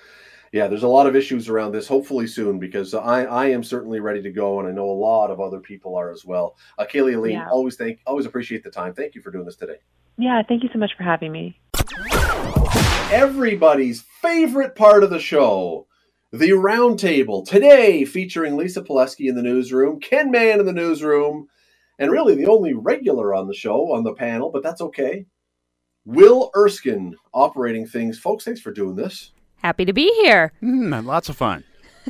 [0.52, 1.88] yeah, there's a lot of issues around this.
[1.88, 5.30] Hopefully soon, because I I am certainly ready to go, and I know a lot
[5.30, 6.56] of other people are as well.
[6.78, 7.48] Uh, Caleigh Alleyne, yeah.
[7.50, 8.94] always thank, always appreciate the time.
[8.94, 9.78] Thank you for doing this today.
[10.16, 11.58] Yeah, thank you so much for having me
[13.14, 15.86] everybody's favorite part of the show,
[16.32, 17.46] the roundtable.
[17.46, 21.46] Today, featuring Lisa Pileski in the newsroom, Ken Mann in the newsroom,
[21.98, 25.26] and really the only regular on the show on the panel, but that's okay.
[26.04, 28.18] Will Erskine operating things.
[28.18, 29.32] Folks, thanks for doing this.
[29.56, 30.52] Happy to be here.
[30.62, 31.64] Mm, lots of fun.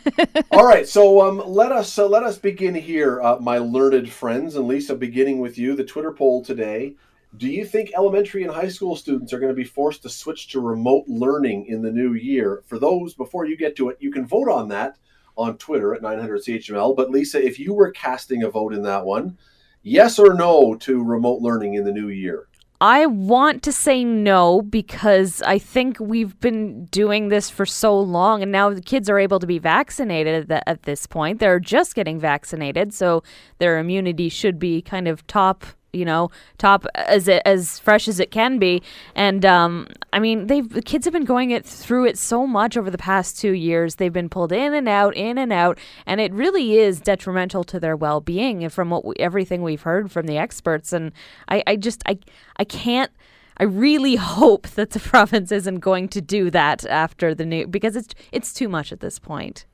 [0.51, 4.57] All right, so um, let us uh, let us begin here, uh, my learned friends,
[4.57, 5.77] and Lisa, beginning with you.
[5.77, 6.97] The Twitter poll today
[7.37, 10.49] do you think elementary and high school students are going to be forced to switch
[10.49, 12.63] to remote learning in the new year?
[12.67, 14.99] For those, before you get to it, you can vote on that
[15.37, 16.97] on Twitter at 900CHML.
[16.97, 19.37] But Lisa, if you were casting a vote in that one,
[19.85, 22.49] yes or no to remote learning in the new year?
[22.81, 28.43] I want to say no because I think we've been doing this for so long,
[28.43, 31.39] and now the kids are able to be vaccinated at, this point.
[31.39, 33.23] They're just getting vaccinated, so
[33.59, 35.65] their immunity should be kind of top
[35.95, 38.83] you know, top as it, as fresh as it can be.
[39.15, 42.77] And um, I mean, they've the kids have been going it through it so much
[42.77, 43.95] over the past two years.
[43.97, 47.81] They've been pulled in and out, in and out, and it really is detrimental to
[47.81, 48.69] their well being.
[48.69, 51.13] From what we, everything we've heard from the experts, and
[51.49, 52.19] I, I just I
[52.59, 53.11] I can't.
[53.57, 57.95] I really hope that the province isn't going to do that after the new because
[57.95, 59.67] it's it's too much at this point.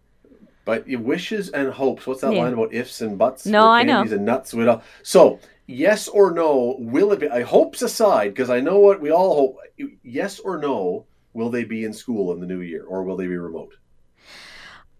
[0.67, 2.07] But your wishes and hopes.
[2.07, 2.43] What's that Yeah.
[2.43, 3.47] line about ifs and buts?
[3.47, 4.03] No, I know.
[4.03, 4.53] and nuts.
[4.53, 4.83] With all.
[5.03, 6.77] So, yes or no?
[6.79, 7.29] Will it be?
[7.29, 9.57] I hopes aside, because I know what we all hope.
[10.03, 11.07] Yes or no?
[11.33, 13.75] Will they be in school in the new year, or will they be remote?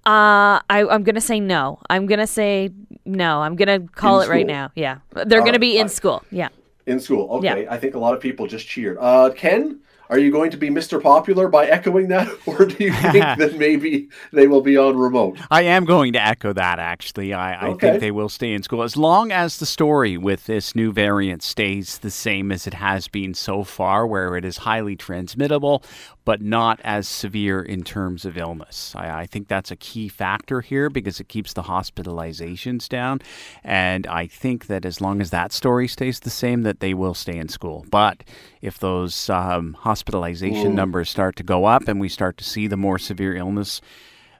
[0.07, 1.79] Uh, I, I'm gonna say no.
[1.91, 2.71] I'm gonna say
[3.05, 3.43] no.
[3.43, 4.71] I'm gonna call In it right now.
[4.75, 6.23] Yeah, they're All gonna right, be in I- school.
[6.31, 6.49] Yeah.
[6.87, 7.53] In school, Yeah.
[7.55, 7.69] okay.
[7.69, 8.97] I think a lot of people just cheered.
[8.99, 11.01] Uh, Ken, are you going to be Mr.
[11.01, 15.39] Popular by echoing that, or do you think that maybe they will be on remote?
[15.51, 17.33] I am going to echo that, actually.
[17.33, 20.75] I, I think they will stay in school as long as the story with this
[20.75, 24.97] new variant stays the same as it has been so far, where it is highly
[24.97, 25.85] transmittable,
[26.25, 28.95] but not as severe in terms of illness.
[28.97, 33.21] I, I think that's a key factor here because it keeps the hospitalizations down.
[33.65, 37.15] And I think that as long as that story stays the same, that they will
[37.15, 37.87] stay in school.
[37.91, 38.23] But
[38.61, 42.77] if those um, hospitalization numbers start to go up and we start to see the
[42.77, 43.81] more severe illness,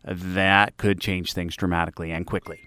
[0.05, 2.61] that could change things dramatically and quickly.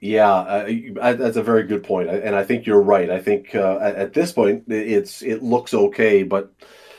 [0.00, 0.68] Yeah, uh,
[1.02, 3.10] I- that's a very good and I think you're right.
[3.10, 6.52] I think uh, at, at this point it's it looks okay, but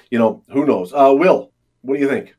[0.09, 0.93] you know who knows?
[0.93, 2.35] Uh, Will, what do you think?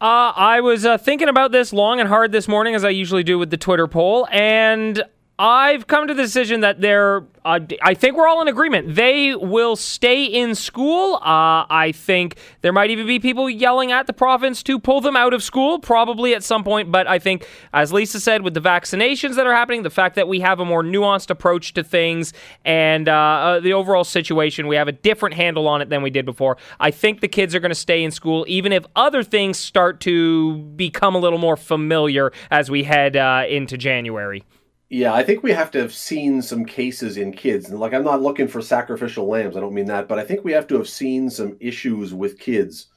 [0.00, 3.22] Uh, I was uh, thinking about this long and hard this morning, as I usually
[3.22, 5.02] do with the Twitter poll, and
[5.36, 7.24] I've come to the decision that they're.
[7.44, 8.94] Uh, I think we're all in agreement.
[8.94, 11.16] They will stay in school.
[11.16, 15.16] Uh, I think there might even be people yelling at the province to pull them
[15.16, 16.92] out of school, probably at some point.
[16.92, 20.28] But I think, as Lisa said, with the vaccinations that are happening, the fact that
[20.28, 22.32] we have a more nuanced approach to things,
[22.64, 26.10] and uh, uh, the overall situation, we have a different handle on it than we
[26.10, 26.58] did before.
[26.78, 29.98] I think the kids are going to stay in school, even if other things start
[30.02, 34.44] to become a little more familiar as we head uh, into January.
[34.90, 38.04] Yeah, I think we have to have seen some cases in kids, and like I'm
[38.04, 39.56] not looking for sacrificial lambs.
[39.56, 42.38] I don't mean that, but I think we have to have seen some issues with
[42.38, 42.88] kids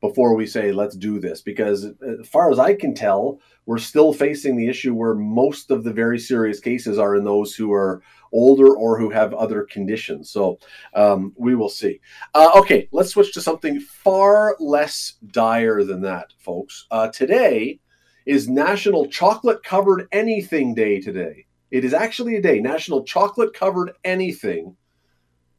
[0.00, 1.42] before we say let's do this.
[1.42, 5.70] Because uh, as far as I can tell, we're still facing the issue where most
[5.70, 8.02] of the very serious cases are in those who are
[8.32, 10.30] older or who have other conditions.
[10.30, 10.58] So
[10.94, 12.00] um, we will see.
[12.34, 16.86] Uh, okay, let's switch to something far less dire than that, folks.
[16.90, 17.80] Uh, today
[18.26, 21.46] is National Chocolate Covered Anything Day today.
[21.70, 24.76] It is actually a day, National Chocolate Covered Anything.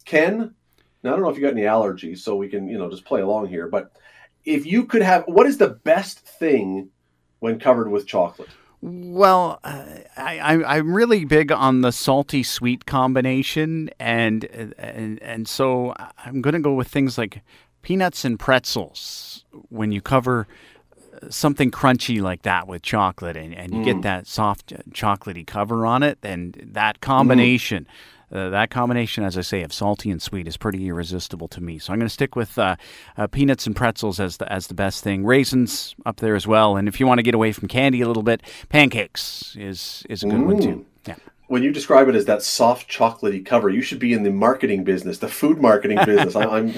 [0.05, 0.53] Ken,
[1.03, 3.05] now I don't know if you got any allergies, so we can, you know, just
[3.05, 3.91] play along here, but
[4.45, 6.89] if you could have what is the best thing
[7.39, 8.49] when covered with chocolate?
[8.81, 9.85] Well, uh,
[10.17, 14.43] I, I'm really big on the salty sweet combination, and
[14.77, 17.41] and and so I'm going to go with things like
[17.81, 19.45] peanuts and pretzels.
[19.69, 20.47] When you cover
[21.29, 25.85] something crunchy like that with chocolate, and, and you get that soft uh, chocolatey cover
[25.85, 27.87] on it, and that combination.
[28.31, 31.77] Uh, that combination, as I say, of salty and sweet is pretty irresistible to me.
[31.77, 32.75] So I'm going to stick with uh,
[33.17, 35.23] uh, peanuts and pretzels as the as the best thing.
[35.23, 36.75] Raisins up there as well.
[36.75, 40.23] And if you want to get away from candy a little bit, pancakes is is
[40.23, 40.85] a good one too.
[41.05, 41.15] Yeah.
[41.47, 44.83] When you describe it as that soft chocolatey cover, you should be in the marketing
[44.83, 46.35] business, the food marketing business.
[46.35, 46.73] I, I'm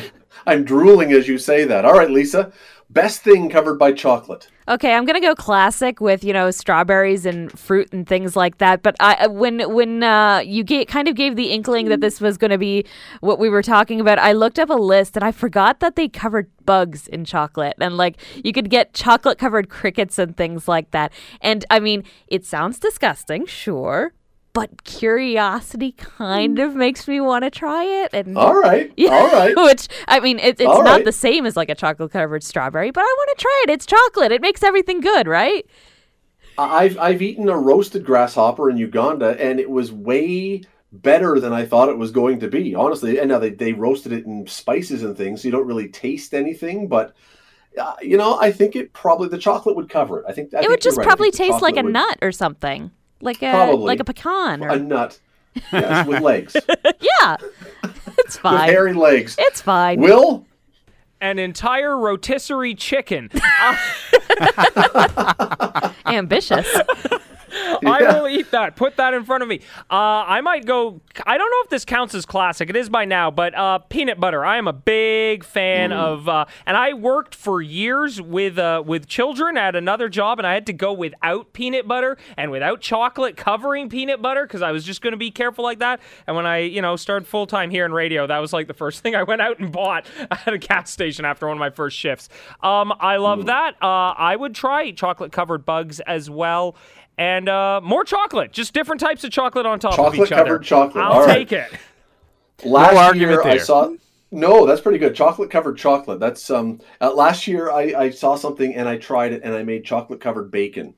[0.46, 1.86] I'm drooling as you say that.
[1.86, 2.52] All right, Lisa,
[2.90, 4.48] best thing covered by chocolate.
[4.70, 8.84] Okay, I'm gonna go classic with you know strawberries and fruit and things like that.
[8.84, 12.38] But I when when uh, you get, kind of gave the inkling that this was
[12.38, 12.86] gonna be
[13.22, 16.08] what we were talking about, I looked up a list and I forgot that they
[16.08, 20.92] covered bugs in chocolate and like you could get chocolate covered crickets and things like
[20.92, 21.14] that.
[21.42, 24.14] And I mean, it sounds disgusting, sure.
[24.58, 29.30] But curiosity kind of makes me want to try it, and All right, Yeah, all
[29.32, 29.54] right.
[29.56, 31.06] Which I mean, it, it's All not right.
[31.06, 33.70] the same as like a chocolate covered strawberry, but I want to try it.
[33.70, 34.32] It's chocolate.
[34.32, 35.64] It makes everything good, right?
[36.58, 41.64] I've I've eaten a roasted grasshopper in Uganda, and it was way better than I
[41.66, 42.74] thought it was going to be.
[42.74, 45.88] Honestly, and now they they roasted it in spices and things, so you don't really
[45.90, 46.88] taste anything.
[46.88, 47.16] But
[47.80, 50.26] uh, you know, I think it probably the chocolate would cover it.
[50.28, 51.06] I think I it think would you're just right.
[51.06, 52.90] Probably taste like a would- nut or something,
[53.22, 53.86] like a Probably.
[53.86, 54.64] like a pecan.
[54.64, 55.20] Or, a nut.
[55.74, 56.56] Yes, with legs,
[57.02, 57.38] yeah,
[58.20, 58.68] it's fine.
[58.68, 59.36] with hairy legs.
[59.40, 60.00] It's fine.
[60.00, 60.46] Will
[61.20, 63.32] An entire rotisserie chicken.
[66.06, 66.68] Ambitious.
[67.86, 68.76] I will eat that.
[68.76, 69.62] Put that in front of me.
[69.90, 71.02] Uh, I might go.
[71.26, 72.70] I don't know if this counts as classic.
[72.70, 74.44] It is by now, but uh, peanut butter.
[74.46, 75.94] I am a big fan Mm.
[75.98, 80.48] of, uh, and I worked for years with uh, with children at another job, and
[80.48, 84.72] I had to go without peanut butter and without chocolate covering peanut butter because I
[84.72, 86.00] was just going to be careful like that.
[86.26, 88.74] And when I, you know, started full time here in radio, that was like the
[88.74, 91.70] first thing I went out and bought at a gas station after one of my
[91.70, 92.30] first shifts.
[92.62, 93.46] Um, I love Mm.
[93.48, 93.76] that.
[93.82, 96.76] Uh, I would try chocolate covered bugs as well.
[97.18, 100.60] And uh, more chocolate, just different types of chocolate on top of Chocolate each other.
[100.60, 101.04] Chocolate covered chocolate.
[101.04, 101.50] I'll All right.
[101.50, 101.72] take it.
[102.64, 103.94] Last argument year I saw.
[104.30, 105.16] No, that's pretty good.
[105.16, 106.20] Chocolate covered chocolate.
[106.20, 106.80] That's um.
[107.02, 110.20] Uh, last year I, I saw something and I tried it and I made chocolate
[110.20, 110.94] covered bacon.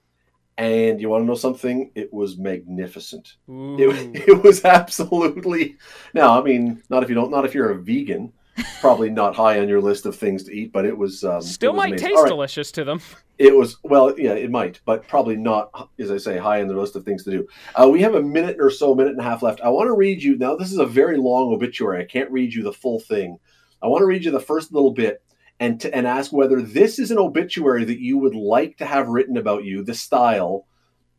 [0.58, 1.92] And you want to know something?
[1.96, 3.36] It was magnificent.
[3.48, 5.78] It, it was absolutely.
[6.14, 8.34] Now, I mean, not if you don't, not if you're a vegan.
[8.82, 11.72] Probably not high on your list of things to eat, but it was um, Still
[11.72, 12.08] it was might amazing.
[12.08, 12.30] taste right.
[12.30, 13.02] delicious to them.
[13.38, 16.74] It was well, yeah, it might, but probably not, as I say, high on the
[16.74, 17.48] list of things to do.
[17.74, 19.62] Uh, we have a minute or so, minute and a half left.
[19.62, 20.56] I want to read you now.
[20.56, 22.02] This is a very long obituary.
[22.02, 23.40] I can't read you the full thing.
[23.82, 25.22] I want to read you the first little bit
[25.60, 29.08] and to, and ask whether this is an obituary that you would like to have
[29.08, 30.66] written about you, the style,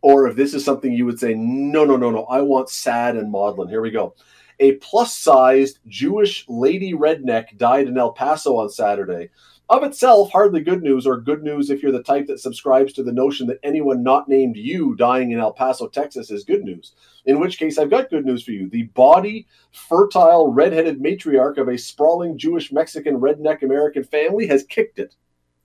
[0.02, 2.24] or if this is something you would say, no, no, no, no.
[2.24, 3.68] I want sad and maudlin.
[3.68, 4.14] Here we go.
[4.60, 9.30] A plus-sized Jewish lady redneck died in El Paso on Saturday
[9.70, 13.04] of itself hardly good news or good news if you're the type that subscribes to
[13.04, 16.92] the notion that anyone not named you dying in El Paso, Texas is good news.
[17.24, 18.68] In which case, I've got good news for you.
[18.68, 24.98] The body, fertile, redheaded matriarch of a sprawling Jewish Mexican redneck American family has kicked
[24.98, 25.14] it.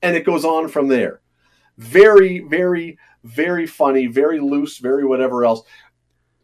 [0.04, 1.22] And it goes on from there.
[1.80, 5.64] Very, very, very funny, very loose, very whatever else.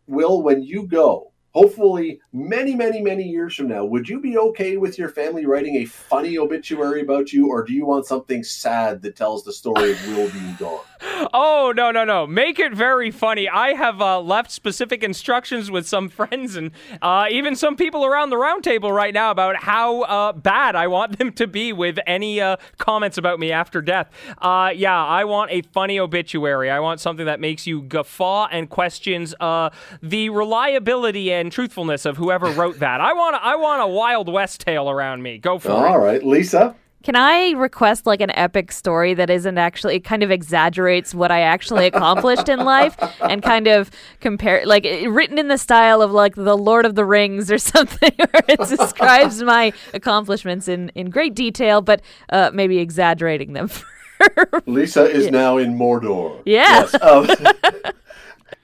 [0.07, 4.77] Will, when you go, hopefully many, many, many years from now, would you be okay
[4.77, 9.01] with your family writing a funny obituary about you, or do you want something sad
[9.01, 10.81] that tells the story of Will being gone?
[11.33, 12.27] Oh no no no!
[12.27, 13.47] Make it very funny.
[13.47, 18.29] I have uh, left specific instructions with some friends and uh, even some people around
[18.29, 22.41] the roundtable right now about how uh, bad I want them to be with any
[22.41, 24.09] uh, comments about me after death.
[24.39, 26.69] Uh, yeah, I want a funny obituary.
[26.69, 29.69] I want something that makes you guffaw and questions uh,
[30.01, 33.01] the reliability and truthfulness of whoever wrote that.
[33.01, 35.39] I want a, I want a Wild West tale around me.
[35.39, 35.73] Go for it.
[35.73, 36.75] All right, Lisa.
[37.03, 41.31] Can I request like an epic story that isn't actually it kind of exaggerates what
[41.31, 46.11] I actually accomplished in life and kind of compare like written in the style of
[46.11, 51.09] like the Lord of the Rings or something where it describes my accomplishments in in
[51.09, 53.71] great detail but uh, maybe exaggerating them.
[54.67, 56.43] Lisa is now in Mordor.
[56.45, 56.87] Yeah.
[56.91, 57.01] Yes.
[57.01, 57.27] Um,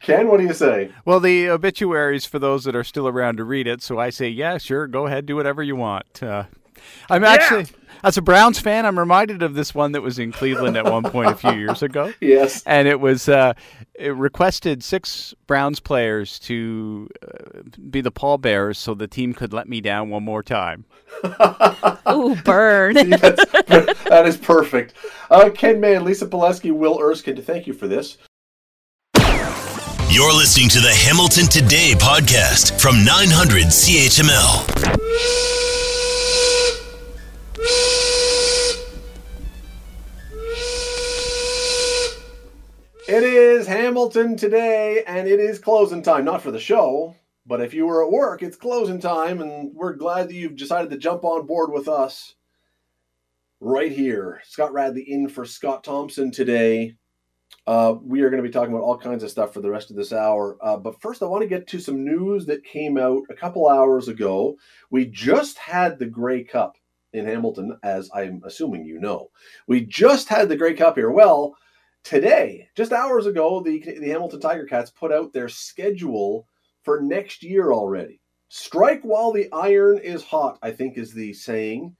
[0.07, 0.89] Ken, what do you say?
[1.03, 3.81] Well, the obituaries for those that are still around to read it.
[3.81, 6.23] So I say, yeah, sure, go ahead, do whatever you want.
[6.23, 6.45] Uh,
[7.09, 7.65] I'm actually,
[8.05, 11.03] as a Browns fan, I'm reminded of this one that was in Cleveland at one
[11.03, 12.13] point a few years ago.
[12.21, 12.63] Yes.
[12.65, 13.53] And it was uh,
[13.95, 19.67] it requested six Browns players to uh, be the pallbearers so the team could let
[19.67, 20.85] me down one more time.
[22.09, 22.93] Ooh, burn.
[23.09, 23.45] That's,
[24.05, 24.93] that is perfect.
[25.29, 28.17] Uh, Ken May and Lisa Pileski, Will Erskine, thank you for this.
[30.09, 34.63] You're listening to the Hamilton Today podcast from 900 CHML.
[43.09, 46.23] It is Hamilton today, and it is closing time.
[46.23, 47.13] Not for the show,
[47.45, 50.89] but if you were at work, it's closing time, and we're glad that you've decided
[50.91, 52.35] to jump on board with us
[53.59, 54.41] right here.
[54.45, 56.95] Scott Radley in for Scott Thompson today.
[57.67, 59.89] Uh, we are going to be talking about all kinds of stuff for the rest
[59.89, 60.57] of this hour.
[60.61, 63.67] Uh, but first, I want to get to some news that came out a couple
[63.67, 64.55] hours ago.
[64.89, 66.77] We just had the Grey Cup
[67.11, 69.31] in Hamilton, as I'm assuming you know.
[69.67, 71.11] We just had the Grey Cup here.
[71.11, 71.57] Well,
[72.05, 76.47] today, just hours ago, the, the Hamilton Tiger Cats put out their schedule
[76.83, 78.21] for next year already.
[78.47, 81.96] Strike while the iron is hot, I think is the saying.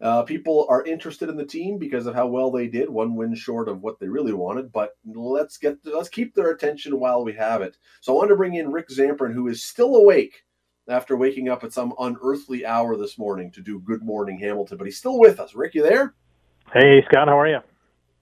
[0.00, 2.88] Uh, people are interested in the team because of how well they did.
[2.88, 6.98] One win short of what they really wanted, but let's get let's keep their attention
[6.98, 7.76] while we have it.
[8.00, 10.42] So I want to bring in Rick Zamperin, who is still awake
[10.88, 14.86] after waking up at some unearthly hour this morning to do Good Morning Hamilton, but
[14.86, 15.54] he's still with us.
[15.54, 16.14] Rick, you there?
[16.72, 17.58] Hey, Scott, how are you?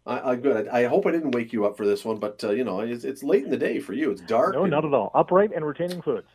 [0.05, 0.67] I, I'm good.
[0.69, 2.81] I, I hope I didn't wake you up for this one, but uh, you know
[2.81, 4.11] it's, it's late in the day for you.
[4.11, 4.55] It's dark.
[4.55, 5.13] No, and- not at all.
[5.15, 6.27] Upright and retaining fluids.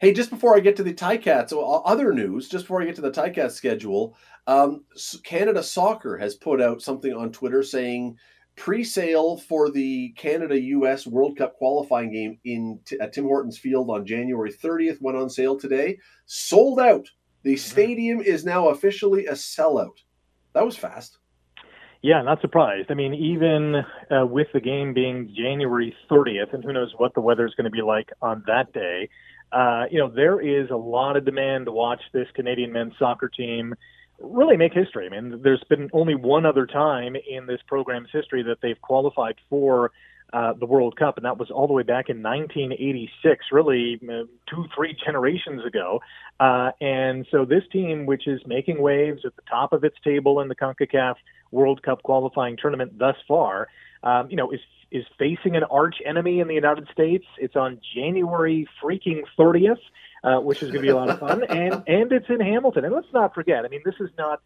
[0.00, 2.94] Hey, just before I get to the Ticats, so other news, just before I get
[2.94, 4.84] to the Ticats schedule, um,
[5.24, 8.16] Canada Soccer has put out something on Twitter saying
[8.56, 11.06] pre-sale for the Canada-U.S.
[11.06, 15.28] World Cup qualifying game in t- at Tim Hortons Field on January 30th went on
[15.28, 15.98] sale today.
[16.24, 17.06] Sold out.
[17.42, 19.98] The stadium is now officially a sellout.
[20.54, 21.18] That was fast.
[22.02, 22.90] Yeah, not surprised.
[22.90, 27.20] I mean, even uh, with the game being January 30th, and who knows what the
[27.20, 29.10] weather is going to be like on that day,
[29.52, 33.28] uh, you know, there is a lot of demand to watch this Canadian men's soccer
[33.28, 33.74] team.
[34.18, 35.06] really make history.
[35.06, 39.36] I mean, there's been only one other time in this program's history that they've qualified
[39.48, 39.92] for
[40.32, 44.22] uh, the World Cup, and that was all the way back in 1986, really uh,
[44.48, 46.00] two, three generations ago.
[46.38, 50.40] Uh, and so this team, which is making waves at the top of its table
[50.40, 51.16] in the CONCACAF
[51.50, 53.68] World Cup qualifying tournament thus far,
[54.02, 57.24] um, you know, is is facing an arch enemy in the United States.
[57.38, 59.78] It's on January freaking 30th,
[60.24, 62.84] uh, which is going to be a lot of fun, and and it's in Hamilton.
[62.84, 64.42] And let's not forget, I mean, this is not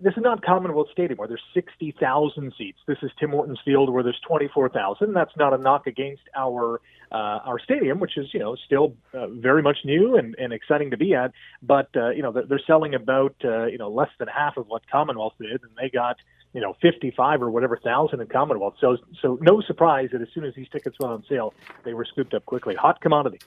[0.00, 2.78] this is not Commonwealth Stadium where there's 60,000 seats.
[2.86, 5.12] This is Tim Hortons Field where there's 24,000.
[5.12, 6.80] That's not a knock against our
[7.10, 10.90] uh, our stadium, which is you know still uh, very much new and, and exciting
[10.92, 11.32] to be at.
[11.62, 14.68] But uh, you know they're, they're selling about uh, you know less than half of
[14.68, 16.16] what Commonwealth did, and they got
[16.54, 18.74] you know 55 or whatever thousand in Commonwealth.
[18.80, 21.54] So so no surprise that as soon as these tickets went on sale,
[21.84, 22.76] they were scooped up quickly.
[22.76, 23.40] Hot commodity.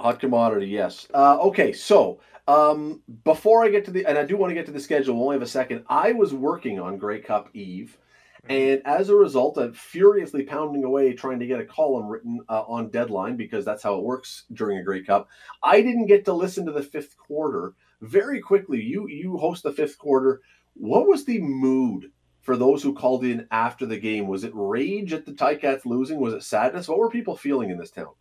[0.00, 1.06] Hot commodity, yes.
[1.14, 2.20] Uh, okay, so
[2.50, 5.14] um, before I get to the, and I do want to get to the schedule,
[5.14, 5.84] we only have a second.
[5.88, 7.96] I was working on Grey Cup Eve,
[8.44, 8.52] mm-hmm.
[8.52, 12.62] and as a result, I'm furiously pounding away trying to get a column written uh,
[12.62, 15.28] on deadline because that's how it works during a Grey Cup.
[15.62, 17.74] I didn't get to listen to the fifth quarter.
[18.00, 20.40] Very quickly, you you host the fifth quarter.
[20.74, 24.26] What was the mood for those who called in after the game?
[24.26, 26.18] Was it rage at the Ticats losing?
[26.18, 26.88] Was it sadness?
[26.88, 28.14] What were people feeling in this town?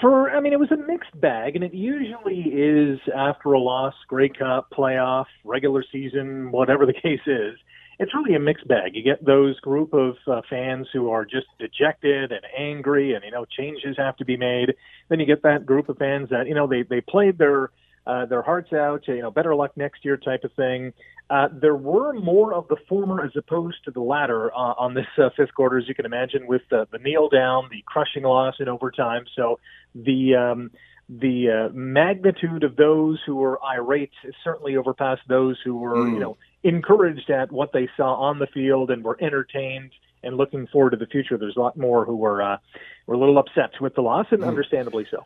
[0.00, 3.94] For I mean it was a mixed bag and it usually is after a loss,
[4.08, 7.56] Grey Cup, playoff, regular season, whatever the case is.
[7.98, 8.94] It's really a mixed bag.
[8.94, 13.30] You get those group of uh, fans who are just dejected and angry and you
[13.30, 14.74] know changes have to be made.
[15.08, 17.70] Then you get that group of fans that you know they they played their
[18.06, 20.92] uh, their hearts out, you know, better luck next year type of thing.
[21.28, 25.06] Uh, there were more of the former as opposed to the latter uh, on this
[25.18, 28.54] uh, fifth quarter, as you can imagine, with the, the kneel down, the crushing loss
[28.60, 29.24] in overtime.
[29.34, 29.58] So
[29.94, 30.70] the um,
[31.08, 34.10] the uh, magnitude of those who were irate
[34.42, 36.14] certainly overpassed those who were, mm.
[36.14, 39.92] you know, encouraged at what they saw on the field and were entertained
[40.22, 41.38] and looking forward to the future.
[41.38, 42.58] There's a lot more who were uh,
[43.06, 44.48] were a little upset with the loss, and mm.
[44.48, 45.24] understandably so.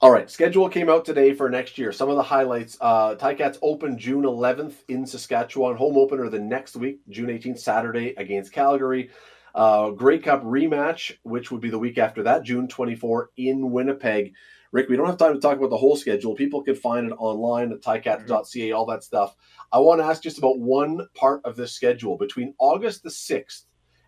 [0.00, 1.90] All right, schedule came out today for next year.
[1.90, 5.76] Some of the highlights: uh, Ticats open June 11th in Saskatchewan.
[5.76, 9.10] Home opener the next week, June 18th, Saturday against Calgary.
[9.56, 14.34] Uh, Grey Cup rematch, which would be the week after that, June 24 in Winnipeg.
[14.70, 16.36] Rick, we don't have time to talk about the whole schedule.
[16.36, 19.34] People can find it online at ticats.ca, all that stuff.
[19.72, 23.64] I want to ask just about one part of this schedule between August the 6th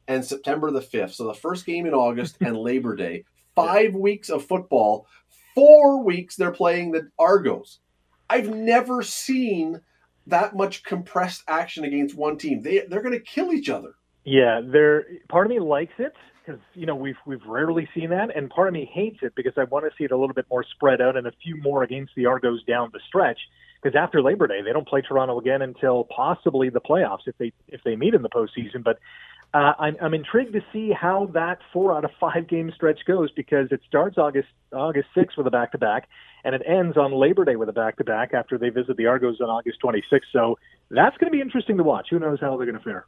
[0.06, 1.14] and September the 5th.
[1.14, 3.24] So the first game in August and Labor Day,
[3.56, 5.06] five weeks of football
[5.54, 7.80] four weeks they're playing the Argos.
[8.28, 9.80] I've never seen
[10.26, 12.62] that much compressed action against one team.
[12.62, 13.94] They they're going to kill each other.
[14.24, 16.12] Yeah, they're part of me likes it
[16.44, 19.52] because you know we've we've rarely seen that, and part of me hates it because
[19.56, 21.82] I want to see it a little bit more spread out and a few more
[21.82, 23.38] against the Argos down the stretch.
[23.82, 27.52] Because after Labor Day, they don't play Toronto again until possibly the playoffs if they
[27.68, 28.84] if they meet in the postseason.
[28.84, 28.98] But
[29.52, 33.30] uh, I'm, I'm intrigued to see how that four out of five game stretch goes
[33.32, 36.08] because it starts August August 6th with a back to back,
[36.44, 39.06] and it ends on Labor Day with a back to back after they visit the
[39.06, 40.20] Argos on August 26th.
[40.32, 40.56] So
[40.90, 42.08] that's going to be interesting to watch.
[42.10, 43.06] Who knows how they're going to fare?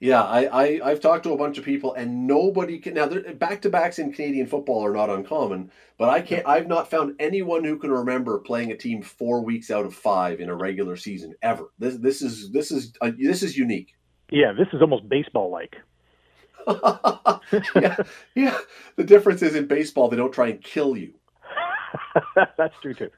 [0.00, 3.08] Yeah, I, I have talked to a bunch of people, and nobody can now.
[3.08, 6.46] Back to backs in Canadian football are not uncommon, but I can't.
[6.46, 10.40] I've not found anyone who can remember playing a team four weeks out of five
[10.40, 11.72] in a regular season ever.
[11.78, 13.94] This this is this is uh, this is unique.
[14.30, 15.76] Yeah, this is almost baseball like.
[17.76, 17.96] yeah,
[18.34, 18.58] yeah.
[18.96, 21.14] The difference is in baseball, they don't try and kill you.
[22.58, 23.10] That's true too.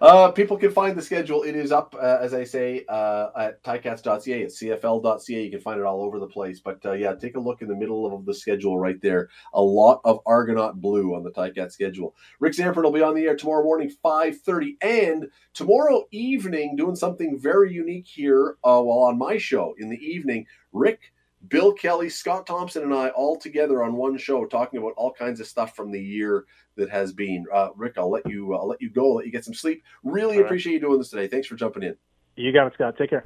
[0.00, 1.42] Uh, people can find the schedule.
[1.42, 5.44] It is up, uh, as I say, uh, at ticats.ca, at cfl.ca.
[5.44, 6.60] You can find it all over the place.
[6.60, 9.28] But uh, yeah, take a look in the middle of the schedule right there.
[9.54, 12.14] A lot of Argonaut blue on the Ticat schedule.
[12.38, 14.76] Rick Zamperin will be on the air tomorrow morning, 5.30.
[14.82, 19.98] And tomorrow evening, doing something very unique here uh, while on my show in the
[19.98, 21.12] evening, Rick
[21.46, 25.40] Bill Kelly, Scott Thompson, and I all together on one show talking about all kinds
[25.40, 27.46] of stuff from the year that has been.
[27.52, 28.54] Uh, Rick, I'll let you.
[28.54, 29.10] I'll let you go.
[29.10, 29.82] I'll let you get some sleep.
[30.02, 31.28] Really appreciate you doing this today.
[31.28, 31.96] Thanks for jumping in.
[32.34, 32.96] You got it, Scott.
[32.96, 33.24] Take care.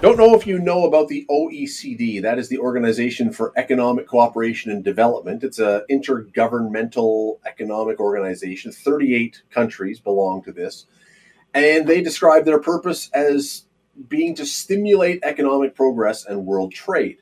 [0.00, 2.22] Don't know if you know about the OECD.
[2.22, 5.44] That is the Organization for Economic Cooperation and Development.
[5.44, 8.72] It's an intergovernmental economic organization.
[8.72, 10.86] 38 countries belong to this.
[11.52, 13.66] And they describe their purpose as
[14.08, 17.18] being to stimulate economic progress and world trade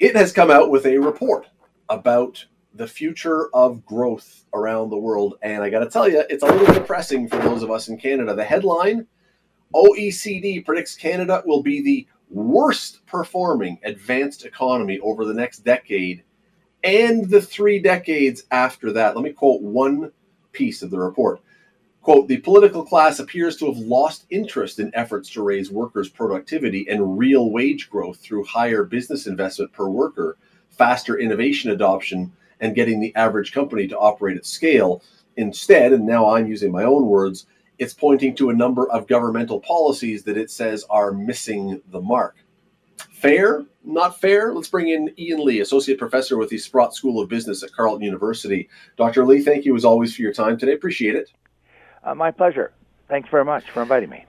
[0.00, 1.46] it has come out with a report
[1.88, 2.44] about
[2.74, 5.36] the future of growth around the world.
[5.42, 7.98] And I got to tell you, it's a little depressing for those of us in
[7.98, 8.34] Canada.
[8.34, 9.06] The headline
[9.74, 16.22] OECD predicts Canada will be the worst performing advanced economy over the next decade
[16.84, 19.16] and the three decades after that.
[19.16, 20.12] Let me quote one
[20.52, 21.40] piece of the report.
[22.02, 26.88] Quote, the political class appears to have lost interest in efforts to raise workers' productivity
[26.88, 30.38] and real wage growth through higher business investment per worker,
[30.70, 35.02] faster innovation adoption, and getting the average company to operate at scale.
[35.36, 37.46] Instead, and now I'm using my own words,
[37.78, 42.36] it's pointing to a number of governmental policies that it says are missing the mark.
[43.12, 43.64] Fair?
[43.84, 44.52] Not fair?
[44.52, 48.02] Let's bring in Ian Lee, Associate Professor with the Sprott School of Business at Carleton
[48.02, 48.68] University.
[48.96, 49.24] Dr.
[49.24, 50.72] Lee, thank you as always for your time today.
[50.72, 51.30] Appreciate it.
[52.08, 52.72] Uh, my pleasure.
[53.08, 54.24] Thanks very much for inviting me.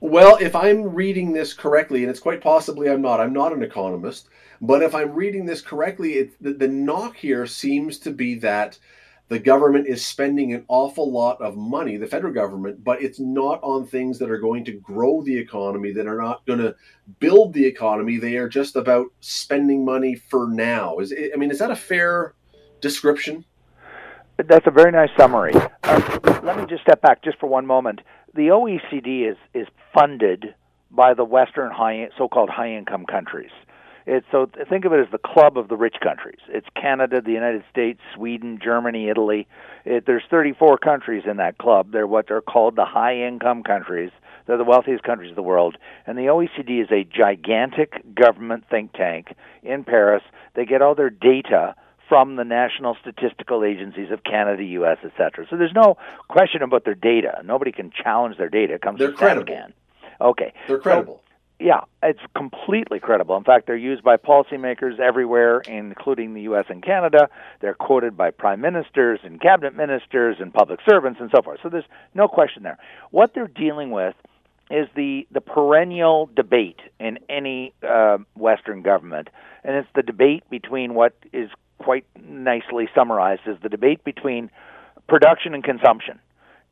[0.00, 3.62] Well, if I'm reading this correctly, and it's quite possibly I'm not, I'm not an
[3.62, 4.28] economist,
[4.60, 8.78] but if I'm reading this correctly, it, the, the knock here seems to be that
[9.28, 13.60] the government is spending an awful lot of money, the federal government, but it's not
[13.62, 16.74] on things that are going to grow the economy, that are not going to
[17.20, 18.18] build the economy.
[18.18, 20.98] They are just about spending money for now.
[20.98, 22.34] Is I mean, is that a fair
[22.82, 23.46] description?
[24.38, 25.52] That's a very nice summary.
[25.82, 28.00] Uh, let me just step back just for one moment.
[28.34, 30.54] The OECD is is funded
[30.92, 33.50] by the Western high so-called high-income countries.
[34.06, 36.38] It's so think of it as the club of the rich countries.
[36.48, 39.48] It's Canada, the United States, Sweden, Germany, Italy.
[39.84, 41.90] It, there's 34 countries in that club.
[41.90, 44.10] They're what they're called the high-income countries.
[44.46, 45.76] They're the wealthiest countries of the world.
[46.06, 50.22] And the OECD is a gigantic government think tank in Paris.
[50.54, 51.74] They get all their data
[52.08, 55.46] from the national statistical agencies of Canada, U.S., etc.
[55.50, 55.96] So there's no
[56.28, 57.42] question about their data.
[57.44, 58.74] Nobody can challenge their data.
[58.74, 59.72] It comes They're from credible.
[60.20, 60.52] Okay.
[60.66, 61.22] They're credible.
[61.24, 61.28] So,
[61.60, 63.36] yeah, it's completely credible.
[63.36, 66.66] In fact, they're used by policymakers everywhere, including the U.S.
[66.68, 67.28] and Canada.
[67.60, 71.58] They're quoted by prime ministers and cabinet ministers and public servants and so forth.
[71.62, 71.84] So there's
[72.14, 72.78] no question there.
[73.10, 74.14] What they're dealing with
[74.70, 79.28] is the the perennial debate in any uh, Western government,
[79.64, 84.50] and it's the debate between what is quite nicely summarized as the debate between
[85.08, 86.18] production and consumption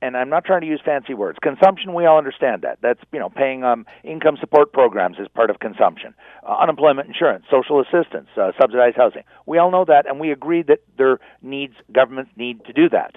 [0.02, 1.38] and I'm not trying to use fancy words.
[1.40, 2.78] Consumption, we all understand that.
[2.82, 6.14] That's you know paying um, income support programs is part of consumption.
[6.46, 9.22] Uh, unemployment insurance, social assistance, uh, subsidized housing.
[9.46, 13.16] We all know that, and we agree that their needs governments need to do that.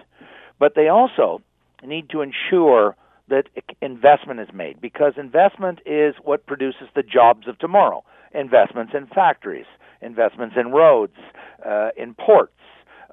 [0.57, 1.41] But they also
[1.83, 2.95] need to ensure
[3.29, 3.43] that
[3.81, 8.03] investment is made because investment is what produces the jobs of tomorrow.
[8.33, 9.65] Investments in factories,
[10.01, 11.17] investments in roads,
[11.65, 12.53] uh, in ports,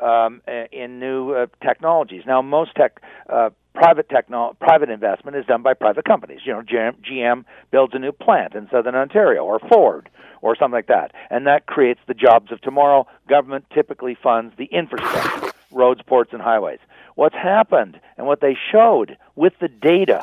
[0.00, 0.42] um,
[0.72, 2.22] in new uh, technologies.
[2.26, 6.40] Now, most tech, uh, private techno- private investment is done by private companies.
[6.44, 10.08] You know, GM, GM builds a new plant in southern Ontario, or Ford,
[10.42, 13.06] or something like that, and that creates the jobs of tomorrow.
[13.28, 16.78] Government typically funds the infrastructure, roads, ports, and highways.
[17.14, 20.20] What's happened and what they showed with the data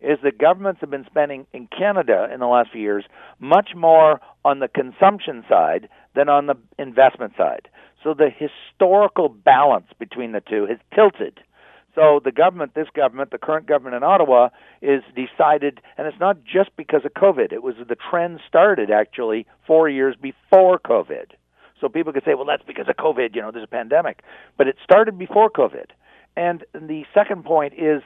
[0.00, 3.04] is that governments have been spending in Canada in the last few years
[3.38, 7.68] much more on the consumption side than on the investment side.
[8.02, 11.40] So the historical balance between the two has tilted.
[11.94, 14.50] So the government, this government, the current government in Ottawa,
[14.80, 17.52] is decided, and it's not just because of COVID.
[17.52, 21.32] It was the trend started actually four years before COVID.
[21.80, 23.34] So people could say, well, that's because of COVID.
[23.34, 24.22] You know, there's a pandemic,
[24.56, 25.86] but it started before COVID.
[26.36, 28.02] And the second point is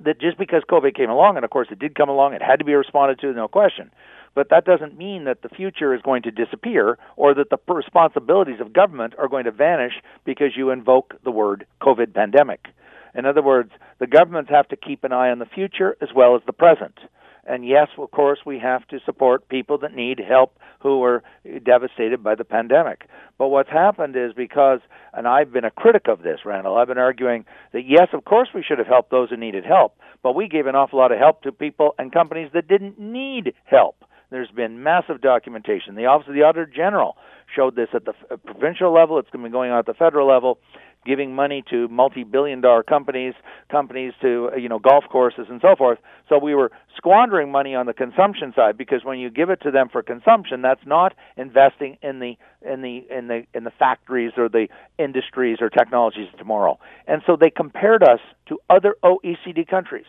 [0.00, 2.58] that just because COVID came along, and of course it did come along, it had
[2.60, 3.90] to be responded to, no question
[4.36, 8.60] but that doesn't mean that the future is going to disappear or that the responsibilities
[8.60, 9.94] of government are going to vanish
[10.26, 12.66] because you invoke the word COVID pandemic.
[13.14, 16.36] In other words, the governments have to keep an eye on the future as well
[16.36, 16.98] as the present.
[17.46, 21.22] And yes, of course, we have to support people that need help who are
[21.64, 23.08] devastated by the pandemic.
[23.38, 24.80] But what's happened is because,
[25.14, 28.48] and I've been a critic of this, Randall, I've been arguing that yes, of course,
[28.54, 31.18] we should have helped those who needed help, but we gave an awful lot of
[31.18, 33.96] help to people and companies that didn't need help.
[34.30, 35.94] There's been massive documentation.
[35.94, 37.16] The Office of the Auditor General
[37.54, 38.12] showed this at the
[38.44, 39.18] provincial level.
[39.18, 40.58] It's going to be going on at the federal level,
[41.04, 43.34] giving money to multi-billion-dollar companies,
[43.70, 45.98] companies to uh, you know golf courses and so forth.
[46.28, 49.70] So we were squandering money on the consumption side because when you give it to
[49.70, 54.32] them for consumption, that's not investing in the in the in the in the factories
[54.36, 54.66] or the
[54.98, 56.80] industries or technologies tomorrow.
[57.06, 60.06] And so they compared us to other OECD countries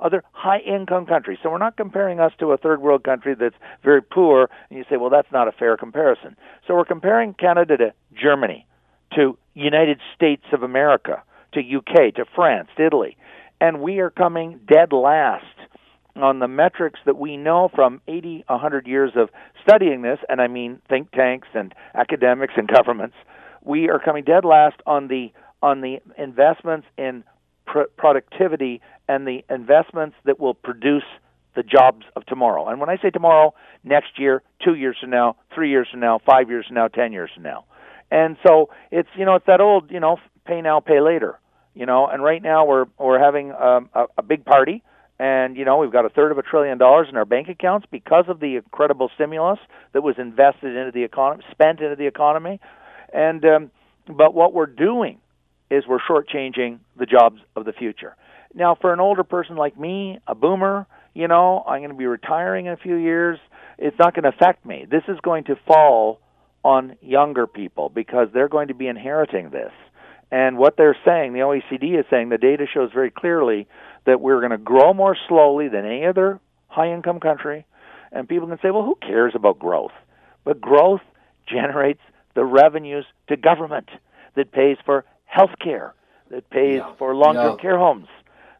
[0.00, 1.38] other high income countries.
[1.42, 4.84] So we're not comparing us to a third world country that's very poor, and you
[4.90, 6.36] say, well, that's not a fair comparison.
[6.66, 8.66] So we're comparing Canada to Germany,
[9.14, 11.22] to United States of America,
[11.54, 13.16] to UK, to France, to Italy.
[13.60, 15.44] And we are coming dead last
[16.16, 19.28] on the metrics that we know from 80, 100 years of
[19.62, 23.16] studying this, and I mean think tanks and academics and governments.
[23.62, 25.32] We are coming dead last on the
[25.62, 27.24] on the investments in
[27.66, 31.04] pr- productivity and the investments that will produce
[31.54, 32.68] the jobs of tomorrow.
[32.68, 36.20] And when I say tomorrow, next year, two years from now, three years from now,
[36.24, 37.64] five years from now, ten years from now.
[38.10, 41.38] And so it's you know it's that old you know pay now, pay later.
[41.74, 44.82] You know, and right now we're we're having um, a, a big party,
[45.18, 47.86] and you know we've got a third of a trillion dollars in our bank accounts
[47.90, 49.58] because of the incredible stimulus
[49.92, 52.60] that was invested into the economy, spent into the economy,
[53.12, 53.70] and um,
[54.08, 55.18] but what we're doing
[55.70, 58.16] is we're shortchanging the jobs of the future.
[58.54, 62.06] Now, for an older person like me, a boomer, you know, I'm going to be
[62.06, 63.38] retiring in a few years.
[63.78, 64.86] It's not going to affect me.
[64.90, 66.20] This is going to fall
[66.64, 69.72] on younger people because they're going to be inheriting this.
[70.30, 73.68] And what they're saying, the OECD is saying, the data shows very clearly
[74.06, 77.64] that we're going to grow more slowly than any other high income country.
[78.10, 79.92] And people can say, well, who cares about growth?
[80.44, 81.02] But growth
[81.46, 82.00] generates
[82.34, 83.88] the revenues to government
[84.34, 85.94] that pays for health care,
[86.30, 86.92] that pays Yeah.
[86.98, 87.62] for long term Yeah.
[87.62, 88.08] care homes,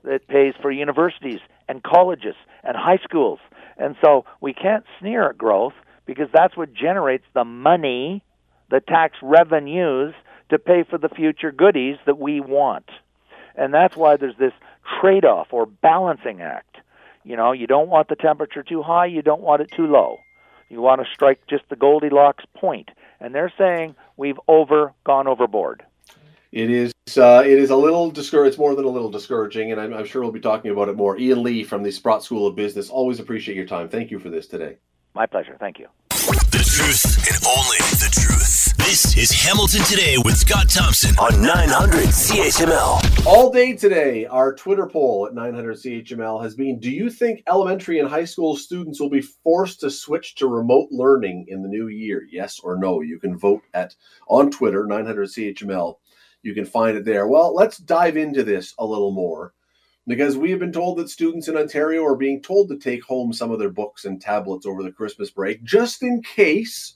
[0.04, 3.40] that pays for universities and colleges and high schools.
[3.78, 5.74] And so we can't sneer at growth
[6.06, 8.22] because that's what generates the money,
[8.68, 10.14] the tax revenues
[10.48, 12.88] to pay for the future goodies that we want.
[13.56, 14.52] And that's why there's this
[15.00, 16.76] trade off or balancing act.
[17.24, 20.20] You know, you don't want the temperature too high, you don't want it too low.
[20.68, 22.90] You want to strike just the Goldilocks point.
[23.20, 25.84] And they're saying we've over gone overboard.
[26.56, 26.90] It is.
[27.18, 28.48] Uh, it is a little discouraging.
[28.48, 30.96] It's more than a little discouraging, and I'm, I'm sure we'll be talking about it
[30.96, 31.18] more.
[31.18, 32.88] Ian Lee from the Sprott School of Business.
[32.88, 33.90] Always appreciate your time.
[33.90, 34.78] Thank you for this today.
[35.14, 35.58] My pleasure.
[35.60, 35.88] Thank you.
[36.08, 38.74] The truth and only the truth.
[38.78, 43.26] This is Hamilton Today with Scott Thompson on 900 CHML.
[43.26, 47.98] All day today, our Twitter poll at 900 CHML has been: Do you think elementary
[47.98, 51.88] and high school students will be forced to switch to remote learning in the new
[51.88, 52.26] year?
[52.30, 53.02] Yes or no?
[53.02, 53.94] You can vote at
[54.28, 55.96] on Twitter 900 CHML.
[56.42, 57.26] You can find it there.
[57.26, 59.52] Well, let's dive into this a little more
[60.06, 63.32] because we have been told that students in Ontario are being told to take home
[63.32, 66.94] some of their books and tablets over the Christmas break just in case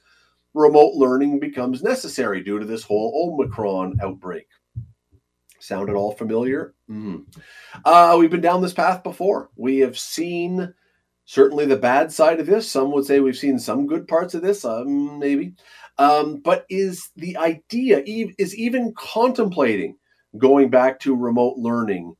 [0.54, 4.46] remote learning becomes necessary due to this whole Omicron outbreak.
[5.58, 6.74] Sound at all familiar?
[6.88, 7.26] Mhm.
[7.84, 9.50] Uh, we've been down this path before.
[9.56, 10.72] We have seen
[11.26, 12.70] certainly the bad side of this.
[12.70, 15.54] Some would say we've seen some good parts of this, um, maybe.
[16.00, 18.02] Um, but is the idea,
[18.38, 19.98] is even contemplating
[20.38, 22.16] going back to remote learning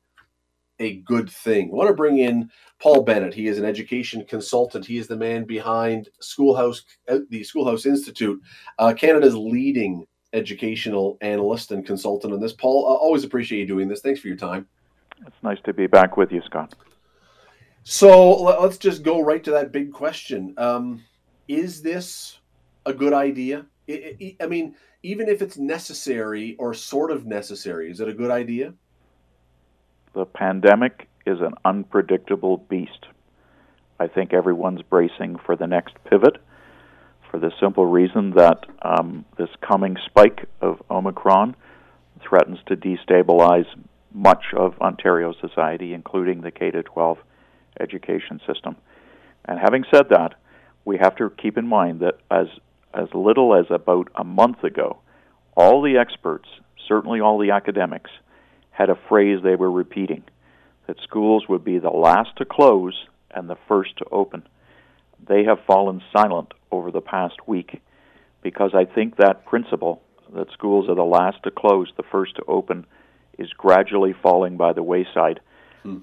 [0.79, 1.71] a good thing?
[1.71, 3.33] I want to bring in Paul Bennett.
[3.33, 4.85] He is an education consultant.
[4.85, 8.39] He is the man behind Schoolhouse, uh, the Schoolhouse Institute,
[8.77, 12.53] uh, Canada's leading educational analyst and consultant on this.
[12.53, 14.01] Paul, I always appreciate you doing this.
[14.01, 14.67] Thanks for your time.
[15.25, 16.75] It's nice to be back with you, Scott.
[17.81, 20.53] So let- let's just go right to that big question.
[20.57, 21.03] Um,
[21.47, 22.40] is this
[22.85, 23.65] a good idea?
[23.89, 28.13] I, I, I mean, even if it's necessary or sort of necessary, is it a
[28.13, 28.73] good idea?
[30.13, 33.05] The pandemic is an unpredictable beast.
[33.99, 36.37] I think everyone's bracing for the next pivot
[37.31, 41.55] for the simple reason that um, this coming spike of Omicron
[42.27, 43.65] threatens to destabilize
[44.13, 47.17] much of Ontario society, including the K 12
[47.79, 48.75] education system.
[49.45, 50.35] And having said that,
[50.83, 52.47] we have to keep in mind that as
[52.93, 54.97] as little as about a month ago,
[55.55, 56.47] all the experts,
[56.87, 58.11] certainly all the academics,
[58.71, 60.23] had a phrase they were repeating
[60.87, 64.43] that schools would be the last to close and the first to open.
[65.27, 67.81] They have fallen silent over the past week
[68.41, 70.01] because I think that principle
[70.33, 72.85] that schools are the last to close, the first to open,
[73.37, 75.39] is gradually falling by the wayside.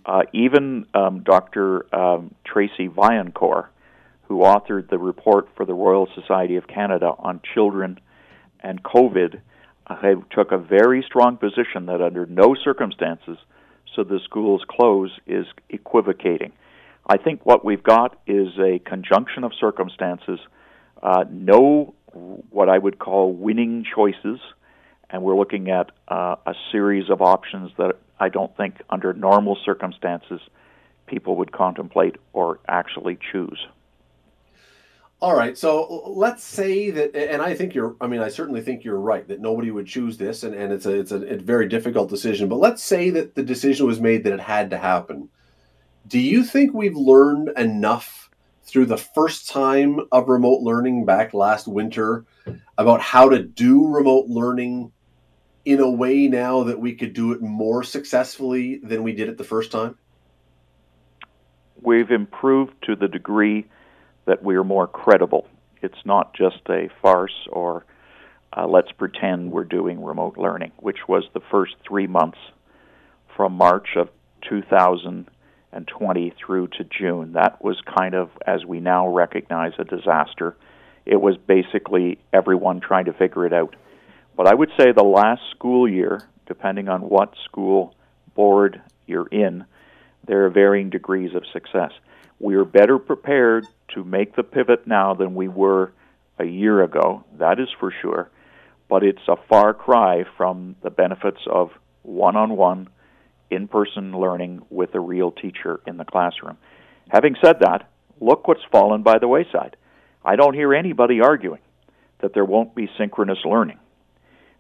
[0.05, 1.95] Uh, even um, Dr.
[1.95, 3.69] Um, Tracy Vaillancourt,
[4.29, 7.99] who authored the report for the Royal Society of Canada on children
[8.61, 9.41] and COVID,
[9.87, 9.97] uh,
[10.31, 13.39] took a very strong position that under no circumstances
[13.95, 16.53] should the schools close is equivocating.
[17.07, 20.39] I think what we've got is a conjunction of circumstances,
[21.03, 21.95] uh, no
[22.51, 24.41] what I would call winning choices,
[25.11, 29.57] and we're looking at uh, a series of options that I don't think under normal
[29.65, 30.41] circumstances
[31.07, 33.59] people would contemplate or actually choose.
[35.21, 35.59] All right.
[35.59, 37.97] So let's say that, and I think you're.
[38.01, 40.87] I mean, I certainly think you're right that nobody would choose this, and, and it's
[40.87, 42.49] a it's a, a very difficult decision.
[42.49, 45.29] But let's say that the decision was made that it had to happen.
[46.07, 48.31] Do you think we've learned enough
[48.63, 52.25] through the first time of remote learning back last winter
[52.77, 54.93] about how to do remote learning
[55.65, 59.37] in a way now that we could do it more successfully than we did it
[59.37, 59.99] the first time?
[61.81, 63.67] We've improved to the degree
[64.29, 65.49] that we are more credible.
[65.83, 67.85] It's not just a farce or
[68.57, 72.39] uh, let's pretend we're doing remote learning, which was the first three months
[73.37, 74.09] from March of
[74.49, 77.33] 2020 through to June.
[77.33, 80.57] That was kind of, as we now recognize, a disaster.
[81.07, 83.77] It was basically everyone trying to figure it out.
[84.37, 87.95] But I would say the last school year, depending on what school
[88.35, 89.65] board you're in,
[90.27, 91.93] there are varying degrees of success.
[92.39, 95.93] We are better prepared to make the pivot now than we were
[96.39, 98.31] a year ago, that is for sure,
[98.89, 101.71] but it's a far cry from the benefits of
[102.03, 102.89] one on one,
[103.51, 106.59] in person learning with a real teacher in the classroom.
[107.09, 109.77] Having said that, look what's fallen by the wayside.
[110.25, 111.61] I don't hear anybody arguing
[112.21, 113.79] that there won't be synchronous learning.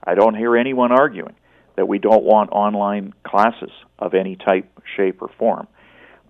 [0.02, 1.34] I don't hear anyone arguing
[1.76, 5.68] that we don't want online classes of any type, shape, or form.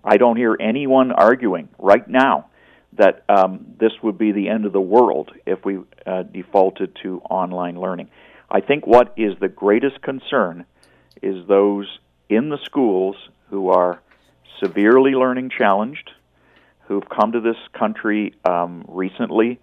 [0.03, 2.48] I don't hear anyone arguing right now
[2.93, 7.21] that um, this would be the end of the world if we uh, defaulted to
[7.29, 8.09] online learning.
[8.49, 10.65] I think what is the greatest concern
[11.21, 11.87] is those
[12.29, 13.15] in the schools
[13.49, 14.01] who are
[14.63, 16.11] severely learning challenged,
[16.87, 19.59] who've come to this country um, recently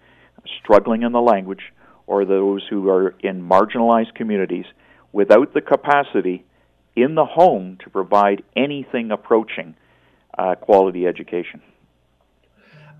[0.59, 1.73] struggling in the language,
[2.05, 4.65] or those who are in marginalized communities
[5.11, 6.45] without the capacity
[6.95, 9.75] in the home to provide anything approaching
[10.37, 11.61] uh, quality education.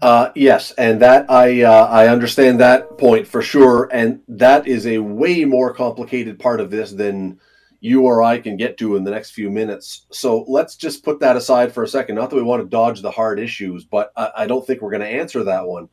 [0.02, 4.86] Uh, yes, and that I uh, I understand that point for sure, and that is
[4.86, 7.40] a way more complicated part of this than
[7.80, 10.06] you or I can get to in the next few minutes.
[10.12, 12.16] So let's just put that aside for a second.
[12.16, 14.92] Not that we want to dodge the hard issues, but I, I don't think we're
[14.92, 15.90] going to answer that one.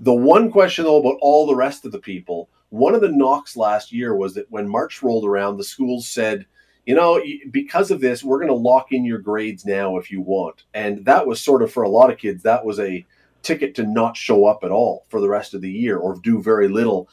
[0.00, 3.56] The one question though about all the rest of the people, one of the knocks
[3.56, 6.46] last year was that when March rolled around, the schools said
[6.84, 10.20] you know, because of this, we're going to lock in your grades now if you
[10.20, 10.64] want.
[10.74, 13.06] And that was sort of for a lot of kids, that was a
[13.42, 16.42] ticket to not show up at all for the rest of the year or do
[16.42, 17.08] very little.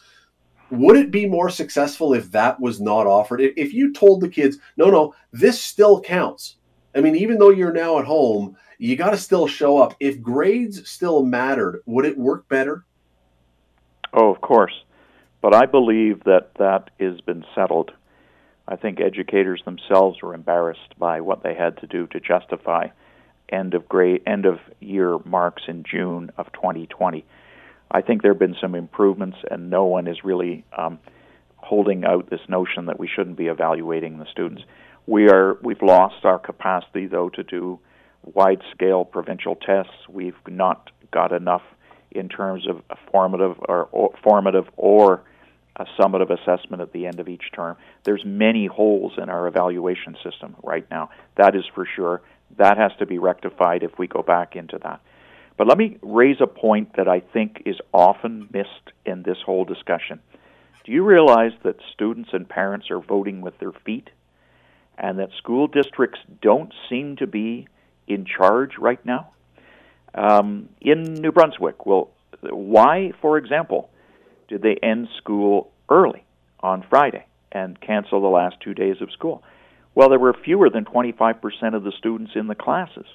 [0.72, 3.42] Would it be more successful if that was not offered?
[3.42, 6.58] If you told the kids, no, no, this still counts.
[6.96, 9.96] I mean, even though you're now at home, you got to still show up.
[10.00, 12.86] If grades still mattered, would it work better?
[14.14, 14.74] Oh, of course.
[15.42, 17.92] But I believe that that has been settled
[18.70, 22.90] I think educators themselves were embarrassed by what they had to do to justify
[23.52, 27.26] end of grade end of year marks in June of 2020.
[27.92, 31.00] I think there have been some improvements, and no one is really um,
[31.58, 34.64] holding out this notion that we shouldn't be evaluating the students.
[35.08, 37.80] We are we've lost our capacity though to do
[38.24, 39.94] wide scale provincial tests.
[40.08, 41.64] We've not got enough
[42.12, 42.82] in terms of
[43.12, 45.24] formative or, or formative or
[45.76, 47.78] a summative assessment at the end of each term.
[48.04, 51.10] There's many holes in our evaluation system right now.
[51.38, 52.22] That is for sure.
[52.58, 55.02] That has to be rectified if we go back into that.
[55.58, 59.66] But let me raise a point that I think is often missed in this whole
[59.66, 60.22] discussion.
[60.86, 64.10] Do you realize that students and parents are voting with their feet
[64.98, 67.68] and that school districts don't seem to be
[68.08, 69.32] in charge right now?
[70.14, 72.10] Um, in New Brunswick, well,
[72.42, 73.90] why, for example,
[74.48, 76.24] did they end school early
[76.62, 79.44] on Friday and cancel the last two days of school?
[79.96, 83.06] Well, there were fewer than 25% of the students in the classes.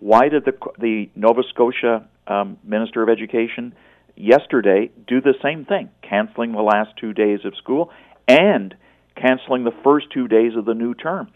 [0.00, 3.74] Why did the, the Nova Scotia um, Minister of Education
[4.16, 7.90] yesterday do the same thing, canceling the last two days of school
[8.28, 8.74] and
[9.16, 11.28] canceling the first two days of the new term?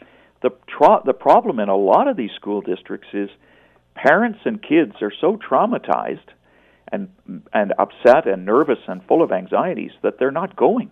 [0.43, 3.29] The, tra- the problem in a lot of these school districts is
[3.95, 6.21] parents and kids are so traumatized
[6.91, 7.09] and
[7.53, 10.91] and upset and nervous and full of anxieties that they're not going.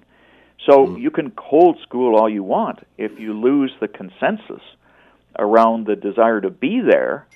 [0.64, 1.00] So mm.
[1.00, 4.62] you can hold school all you want if you lose the consensus
[5.38, 7.26] around the desire to be there.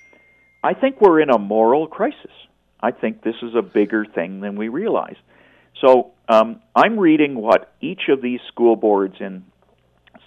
[0.62, 2.32] I think we're in a moral crisis.
[2.80, 5.16] I think this is a bigger thing than we realize.
[5.80, 9.44] So um, I'm reading what each of these school boards in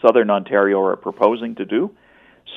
[0.01, 1.91] southern Ontario are proposing to do.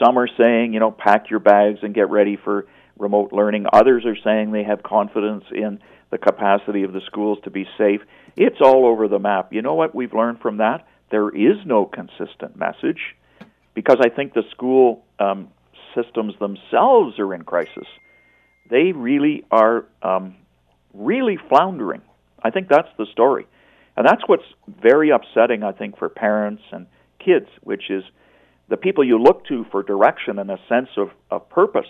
[0.03, 2.67] Some are saying, you know, pack your bags and get ready for
[2.99, 3.67] remote learning.
[3.73, 5.81] Others are saying they have confidence in
[6.11, 8.01] the capacity of the schools to be safe.
[8.37, 9.53] It's all over the map.
[9.53, 10.87] You know what we've learned from that?
[11.11, 13.17] There is no consistent message
[13.75, 15.49] because I think the school um,
[15.95, 17.87] systems themselves are in crisis.
[18.69, 20.37] They really are um,
[20.93, 22.03] really floundering.
[22.43, 23.47] I think that's the story.
[23.97, 24.45] And that's what's
[24.83, 26.87] very upsetting, I think, for parents and
[27.19, 28.05] kids, which is
[28.69, 31.87] the people you look to for direction and a sense of, of purpose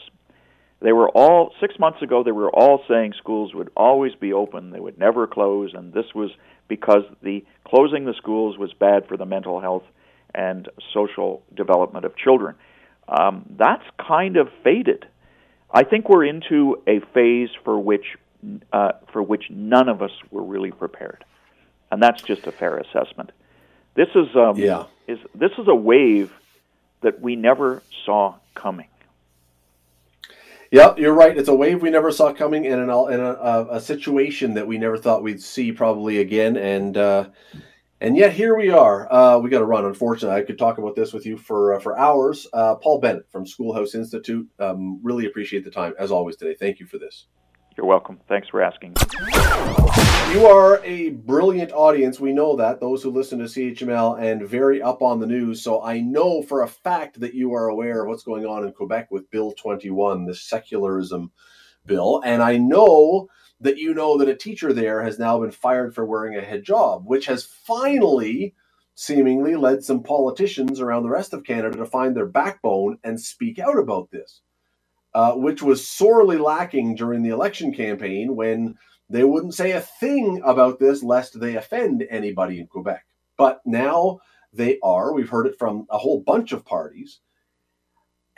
[0.81, 2.23] they were all six months ago.
[2.23, 6.15] They were all saying schools would always be open; they would never close, and this
[6.15, 6.31] was
[6.69, 9.85] because the closing the schools was bad for the mental health
[10.35, 12.55] and social development of children.
[13.09, 15.07] Um, that's kind of faded.
[15.71, 18.05] I think we're into a phase for which
[18.73, 21.25] uh, for which none of us were really prepared,
[21.91, 23.33] and that's just a fair assessment.
[23.95, 24.85] This is um, yeah.
[25.09, 26.33] is this is a wave
[27.01, 28.89] that we never saw coming.
[30.73, 31.37] Yep, you're right.
[31.37, 34.67] It's a wave we never saw coming, and an, in a, a, a, situation that
[34.67, 36.57] we never thought we'd see probably again.
[36.57, 37.29] And uh,
[38.01, 39.11] And yet here we are.
[39.11, 39.87] Uh, we got to run.
[39.87, 42.47] Unfortunately, I could talk about this with you for uh, for hours.
[42.53, 44.47] Uh, Paul Bennett from Schoolhouse Institute.
[44.59, 46.55] Um, really appreciate the time as always today.
[46.59, 47.27] Thank you for this.
[47.77, 48.21] You're welcome.
[48.29, 48.95] Thanks for asking.
[50.33, 52.21] You are a brilliant audience.
[52.21, 55.63] We know that those who listen to CHML and very up on the news.
[55.63, 58.73] So I know for a fact that you are aware of what's going on in
[58.73, 61.31] Quebec with Bill 21, the secularism
[61.87, 63.29] bill, and I know
[63.61, 67.05] that you know that a teacher there has now been fired for wearing a hijab,
[67.05, 68.55] which has finally
[68.95, 73.59] seemingly led some politicians around the rest of Canada to find their backbone and speak
[73.59, 74.41] out about this,
[75.15, 78.77] uh, which was sorely lacking during the election campaign when
[79.09, 83.07] they wouldn't say a thing about this lest they offend anybody in Quebec.
[83.37, 84.21] But now
[84.53, 85.13] they are.
[85.13, 87.21] We've heard it from a whole bunch of parties.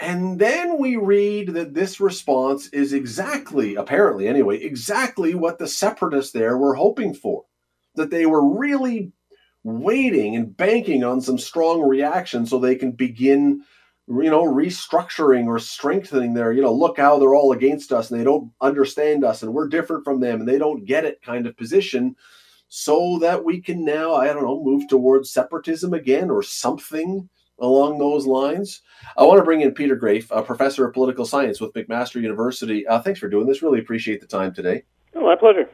[0.01, 6.33] And then we read that this response is exactly, apparently anyway, exactly what the separatists
[6.33, 7.45] there were hoping for.
[7.97, 9.13] That they were really
[9.65, 13.65] waiting and banking on some strong reaction so they can begin,
[14.09, 18.19] you know, restructuring or strengthening their, you know, look how they're all against us and
[18.19, 21.47] they don't understand us and we're different from them and they don't get it kind
[21.47, 22.17] of position
[22.69, 27.29] so that we can now, I don't know, move towards separatism again or something
[27.61, 28.83] along those lines.
[29.17, 32.87] I want to bring in Peter Graefe, a professor of political science with McMaster University.
[32.87, 33.63] Uh, thanks for doing this.
[33.63, 34.85] Really appreciate the time today.
[35.15, 35.69] Oh, my pleasure.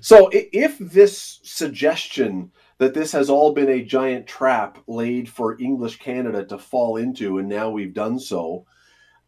[0.00, 2.50] So, if this suggestion
[2.82, 7.38] that this has all been a giant trap laid for English Canada to fall into,
[7.38, 8.66] and now we've done so,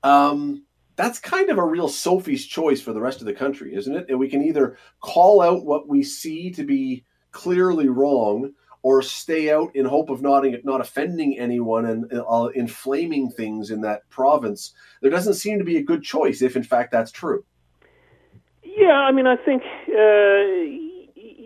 [0.03, 0.65] um,
[0.97, 4.07] that's kind of a real Sophie's choice for the rest of the country, isn't it?
[4.09, 8.53] And we can either call out what we see to be clearly wrong
[8.83, 13.83] or stay out in hope of not not offending anyone and uh, inflaming things in
[13.83, 14.73] that province.
[15.01, 17.45] There doesn't seem to be a good choice if, in fact, that's true.
[18.65, 20.84] Yeah, I mean, I think, uh,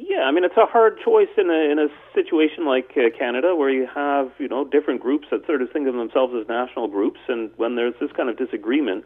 [0.09, 3.54] yeah, I mean, it's a hard choice in a in a situation like uh, Canada
[3.54, 6.88] where you have you know different groups that sort of think of themselves as national
[6.88, 9.04] groups, and when there's this kind of disagreement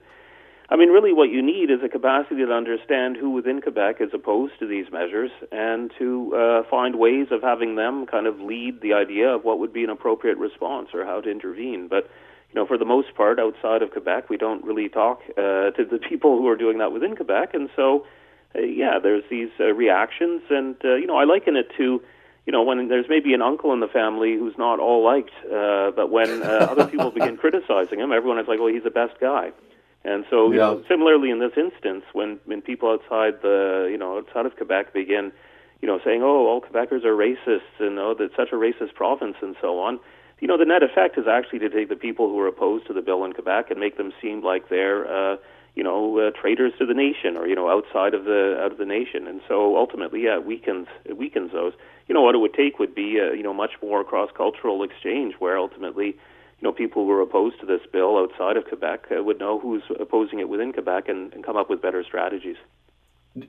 [0.72, 4.08] I mean, really, what you need is a capacity to understand who within Quebec is
[4.14, 8.80] opposed to these measures and to uh, find ways of having them kind of lead
[8.80, 11.88] the idea of what would be an appropriate response or how to intervene.
[11.88, 12.08] But,
[12.48, 15.84] you know, for the most part, outside of Quebec, we don't really talk uh, to
[15.84, 17.50] the people who are doing that within Quebec.
[17.52, 18.06] And so,
[18.54, 20.42] uh, yeah, there's these uh, reactions.
[20.50, 22.02] And, uh, you know, I liken it to,
[22.46, 25.90] you know, when there's maybe an uncle in the family who's not all liked, uh,
[25.92, 29.20] but when uh, other people begin criticizing him, everyone is like, "Oh, he's the best
[29.20, 29.52] guy."
[30.04, 34.18] And so, you know, similarly in this instance, when when people outside the you know
[34.18, 35.30] outside of Quebec begin,
[35.80, 39.36] you know, saying, "Oh, all Quebecers are racists," and "Oh, that's such a racist province,"
[39.40, 40.00] and so on,
[40.42, 42.92] you know, the net effect is actually to take the people who are opposed to
[42.92, 45.36] the bill in Quebec and make them seem like they're, uh,
[45.74, 48.78] you know, uh, traitors to the nation or you know outside of the out of
[48.78, 49.26] the nation.
[49.26, 51.72] And so ultimately, yeah, it weakens it weakens those.
[52.08, 54.82] You know, what it would take would be uh, you know much more cross cultural
[54.82, 56.16] exchange, where ultimately
[56.62, 59.58] you know, people who are opposed to this bill outside of Quebec uh, would know
[59.58, 62.56] who's opposing it within Quebec and, and come up with better strategies.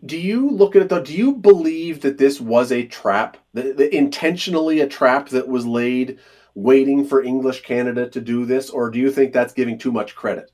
[0.04, 1.04] Do you look at it though?
[1.04, 5.68] Do you believe that this was a trap, that, that intentionally a trap that was
[5.68, 6.18] laid,
[6.56, 10.16] waiting for English Canada to do this, or do you think that's giving too much
[10.16, 10.52] credit?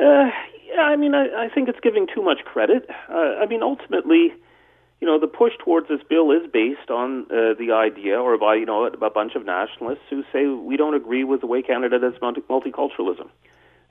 [0.00, 0.30] Uh,
[0.74, 2.88] yeah, I mean, I, I think it's giving too much credit.
[3.08, 4.32] Uh, I mean, ultimately,
[5.00, 8.54] you know, the push towards this bill is based on uh, the idea, or by
[8.54, 11.98] you know, a bunch of nationalists who say we don't agree with the way Canada
[11.98, 13.28] does multiculturalism.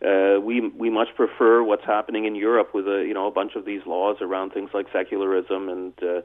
[0.03, 3.55] Uh, we we much prefer what's happening in Europe with a you know a bunch
[3.55, 6.21] of these laws around things like secularism and uh,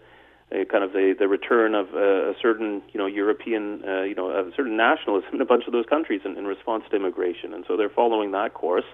[0.51, 4.15] a kind of the the return of uh, a certain you know European uh, you
[4.15, 7.53] know a certain nationalism in a bunch of those countries in, in response to immigration,
[7.53, 8.87] and so they're following that course.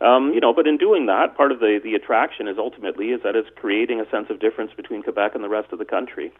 [0.00, 3.22] Um, you know, but in doing that, part of the, the attraction is ultimately is
[3.22, 6.32] that it's creating a sense of difference between Quebec and the rest of the country.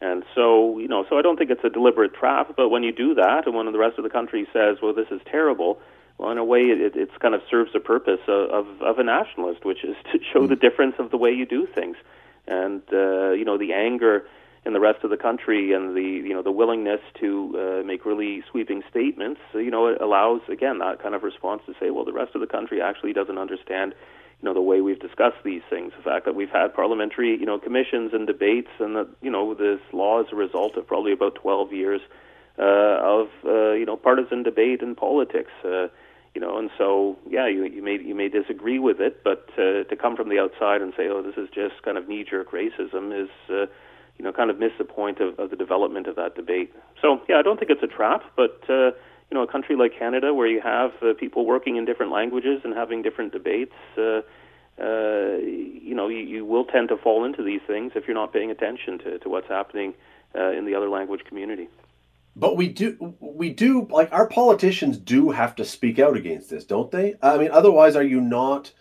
[0.00, 2.92] And so, you know, so I don't think it's a deliberate trap, but when you
[2.92, 5.78] do that and when the rest of the country says, well, this is terrible,
[6.18, 9.04] well, in a way, it, it's kind of serves the purpose of, of, of a
[9.04, 11.96] nationalist, which is to show the difference of the way you do things.
[12.46, 14.26] And, uh, you know, the anger
[14.66, 18.04] in the rest of the country and the you know the willingness to uh, make
[18.04, 22.04] really sweeping statements you know it allows again that kind of response to say well
[22.04, 23.94] the rest of the country actually doesn't understand
[24.40, 25.92] you know the way we've discussed these things.
[25.96, 29.54] The fact that we've had parliamentary you know commissions and debates and that you know
[29.54, 32.00] this law is a result of probably about 12 years
[32.58, 35.88] uh, of uh, you know partisan debate and politics uh,
[36.34, 39.84] you know and so yeah you you may you may disagree with it but uh,
[39.84, 42.52] to come from the outside and say oh this is just kind of knee jerk
[42.52, 43.66] racism is uh,
[44.18, 46.72] you know, kind of miss the point of, of the development of that debate.
[47.02, 48.92] So, yeah, I don't think it's a trap, but uh,
[49.30, 52.60] you know, a country like Canada where you have uh, people working in different languages
[52.64, 54.20] and having different debates, uh,
[54.80, 58.32] uh, you know, you, you will tend to fall into these things if you're not
[58.32, 59.94] paying attention to, to what's happening
[60.34, 61.68] uh, in the other language community.
[62.38, 66.64] But we do, we do, like our politicians do have to speak out against this,
[66.64, 67.14] don't they?
[67.22, 68.72] I mean, otherwise, are you not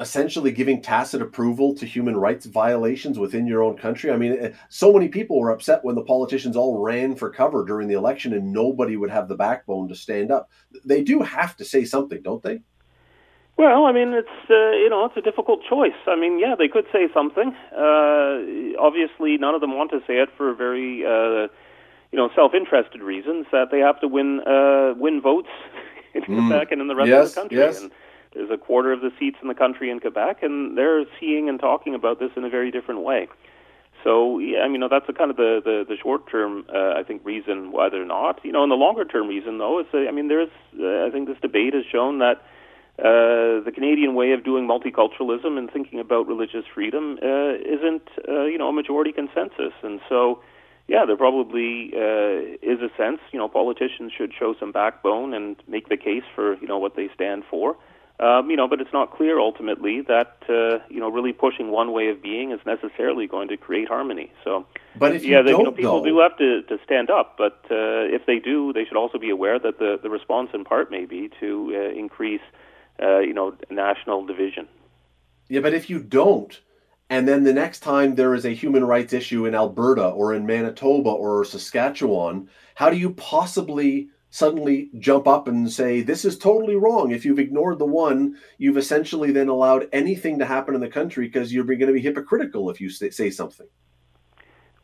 [0.00, 4.10] essentially giving tacit approval to human rights violations within your own country?
[4.10, 7.64] I mean, eh, so many people were upset when the politicians all ran for cover
[7.64, 10.50] during the election and nobody would have the backbone to stand up.
[10.84, 12.62] They do have to say something, don't they?
[13.58, 15.98] Well, I mean, it's uh, you know, it's a difficult choice.
[16.06, 17.54] I mean, yeah, they could say something.
[17.76, 21.48] Uh, obviously, none of them want to say it for very uh,
[22.10, 25.50] you know self-interested reasons that they have to win uh, win votes
[26.14, 26.48] in mm.
[26.48, 27.58] Quebec and in the rest yes, of the country.
[27.58, 27.80] Yes.
[27.82, 27.90] And
[28.34, 31.58] there's a quarter of the seats in the country in Quebec, and they're seeing and
[31.60, 33.28] talking about this in a very different way.
[34.04, 36.64] So, yeah, I mean, you know, that's the kind of the the, the short term,
[36.68, 38.40] uh, I think, reason why they're not.
[38.44, 41.10] You know, in the longer term reason, though, is uh, I mean, there's uh, I
[41.10, 42.42] think this debate has shown that
[42.98, 48.44] uh, the Canadian way of doing multiculturalism and thinking about religious freedom uh, isn't, uh,
[48.44, 49.72] you know, a majority consensus.
[49.82, 50.42] And so,
[50.88, 55.56] yeah, there probably uh, is a sense, you know, politicians should show some backbone and
[55.66, 57.76] make the case for, you know, what they stand for.
[58.20, 61.92] Um, you know, but it's not clear ultimately that uh, you know really pushing one
[61.92, 64.30] way of being is necessarily going to create harmony.
[64.44, 67.10] So, but if yeah, you they, you know, people though, do have to, to stand
[67.10, 67.36] up.
[67.36, 70.64] But uh, if they do, they should also be aware that the the response in
[70.64, 72.42] part may be to uh, increase
[73.02, 74.68] uh, you know national division.
[75.48, 76.60] Yeah, but if you don't,
[77.10, 80.46] and then the next time there is a human rights issue in Alberta or in
[80.46, 86.74] Manitoba or Saskatchewan, how do you possibly suddenly jump up and say this is totally
[86.74, 87.12] wrong.
[87.12, 91.26] If you've ignored the one you've essentially then allowed anything to happen in the country
[91.26, 93.66] because you're going to be hypocritical if you say, something.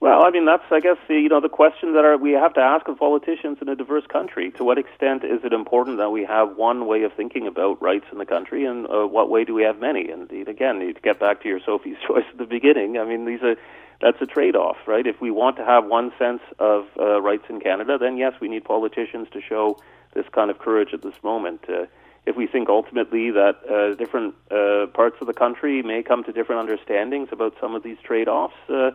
[0.01, 2.55] Well i mean that's i guess the, you know the question that are we have
[2.55, 4.51] to ask of politicians in a diverse country.
[4.53, 8.07] To what extent is it important that we have one way of thinking about rights
[8.13, 10.11] in the country and uh, what way do we have many?
[10.11, 12.99] And again to get back to your sophie's choice at the beginning.
[12.99, 13.57] I mean these are
[14.01, 15.07] that's a trade-off, right?
[15.07, 18.49] If we want to have one sense of uh, rights in Canada, then yes, we
[18.49, 19.79] need politicians to show
[20.15, 21.65] this kind of courage at this moment.
[21.69, 21.87] Uh,
[22.27, 26.33] if we think ultimately that uh, different uh, parts of the country may come to
[26.33, 28.91] different understandings about some of these trade-offs, uh,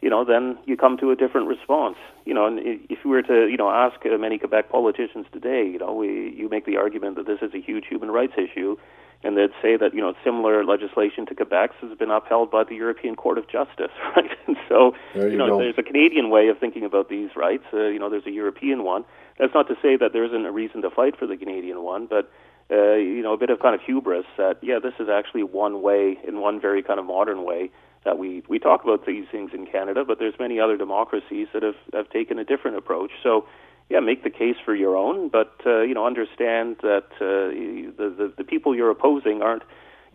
[0.00, 1.96] you know, then you come to a different response.
[2.24, 5.66] You know, and if you were to, you know, ask uh, many Quebec politicians today,
[5.66, 8.76] you know, we you make the argument that this is a huge human rights issue
[9.22, 12.74] and they'd say that you know similar legislation to Quebec's has been upheld by the
[12.74, 14.30] European Court of Justice, right?
[14.46, 15.58] And so there you, you know go.
[15.58, 17.64] there's a Canadian way of thinking about these rights.
[17.72, 19.04] Uh, you know, there's a European one.
[19.38, 22.06] That's not to say that there isn't a reason to fight for the Canadian one,
[22.06, 22.30] but
[22.70, 25.82] uh, you know, a bit of kind of hubris that yeah, this is actually one
[25.82, 27.70] way in one very kind of modern way
[28.04, 31.62] that we we talk about these things in Canada, but there's many other democracies that
[31.62, 33.10] have have taken a different approach.
[33.22, 33.46] So
[33.88, 37.50] yeah, make the case for your own, but uh, you know, understand that uh,
[37.96, 39.62] the, the the people you're opposing aren't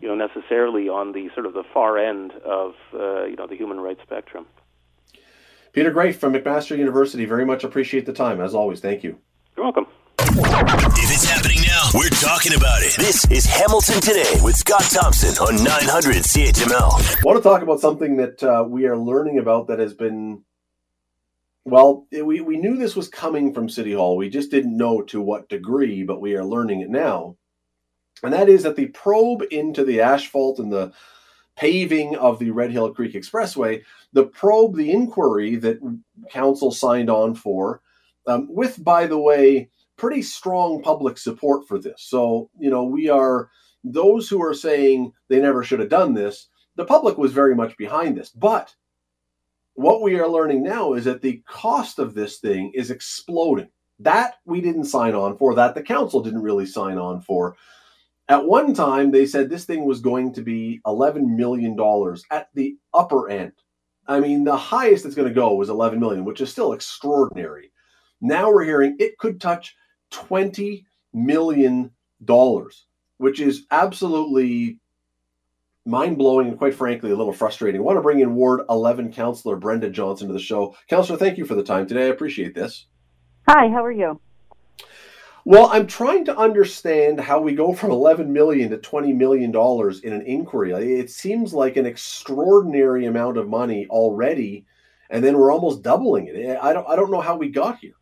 [0.00, 3.56] you know necessarily on the sort of the far end of uh, you know the
[3.56, 4.46] human rights spectrum.
[5.72, 8.80] Peter Graefe from McMaster University, very much appreciate the time as always.
[8.80, 9.18] Thank you.
[9.56, 9.86] You're welcome.
[10.18, 12.94] If it's happening now, we're talking about it.
[12.96, 17.18] This is Hamilton Today with Scott Thompson on 900 CHML.
[17.18, 20.44] I want to talk about something that uh, we are learning about that has been
[21.64, 24.16] well, we, we knew this was coming from City Hall.
[24.16, 27.36] We just didn't know to what degree, but we are learning it now.
[28.22, 30.92] And that is that the probe into the asphalt and the
[31.56, 33.82] paving of the Red Hill Creek Expressway,
[34.12, 35.78] the probe, the inquiry that
[36.30, 37.80] council signed on for,
[38.26, 42.02] um, with, by the way, pretty strong public support for this.
[42.02, 43.50] So, you know, we are
[43.84, 47.76] those who are saying they never should have done this, the public was very much
[47.76, 48.30] behind this.
[48.30, 48.74] But
[49.74, 53.68] what we are learning now is that the cost of this thing is exploding.
[53.98, 57.56] That we didn't sign on for, that the council didn't really sign on for.
[58.28, 61.76] At one time, they said this thing was going to be $11 million
[62.30, 63.52] at the upper end.
[64.06, 67.70] I mean, the highest it's going to go was 11 million, which is still extraordinary.
[68.20, 69.74] Now we're hearing it could touch
[70.10, 71.90] 20 million
[72.24, 72.86] dollars,
[73.18, 74.78] which is absolutely
[75.84, 77.80] mind blowing and quite frankly a little frustrating.
[77.80, 80.76] I want to bring in Ward 11 Councillor Brenda Johnson to the show.
[80.88, 82.04] Councillor, thank you for the time today.
[82.06, 82.86] I appreciate this.
[83.48, 84.20] Hi, how are you?
[85.44, 90.00] Well, I'm trying to understand how we go from 11 million to 20 million dollars
[90.00, 90.72] in an inquiry.
[90.72, 94.66] It seems like an extraordinary amount of money already,
[95.10, 96.58] and then we're almost doubling it.
[96.62, 97.94] I don't I don't know how we got here.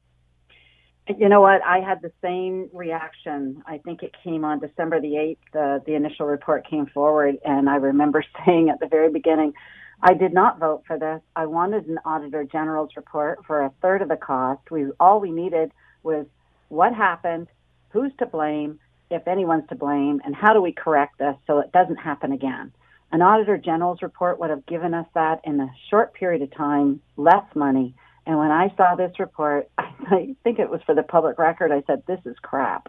[1.18, 1.62] You know what?
[1.64, 3.62] I had the same reaction.
[3.66, 5.36] I think it came on December the 8th.
[5.52, 9.54] The, the initial report came forward, and I remember saying at the very beginning,
[10.02, 11.20] I did not vote for this.
[11.36, 14.70] I wanted an Auditor General's report for a third of the cost.
[14.70, 16.26] We all we needed was
[16.68, 17.48] what happened,
[17.90, 18.80] who's to blame,
[19.10, 22.72] if anyone's to blame, and how do we correct this so it doesn't happen again.
[23.12, 27.00] An Auditor General's report would have given us that in a short period of time,
[27.16, 27.94] less money.
[28.30, 31.82] And when I saw this report, I think it was for the public record, I
[31.88, 32.88] said, this is crap.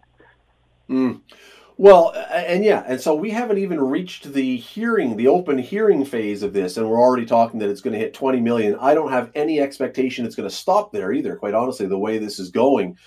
[0.87, 1.21] Mm.
[1.77, 6.43] Well, and yeah, and so we haven't even reached the hearing, the open hearing phase
[6.43, 8.75] of this, and we're already talking that it's going to hit 20 million.
[8.79, 12.19] I don't have any expectation it's going to stop there either, quite honestly, the way
[12.19, 12.99] this is going.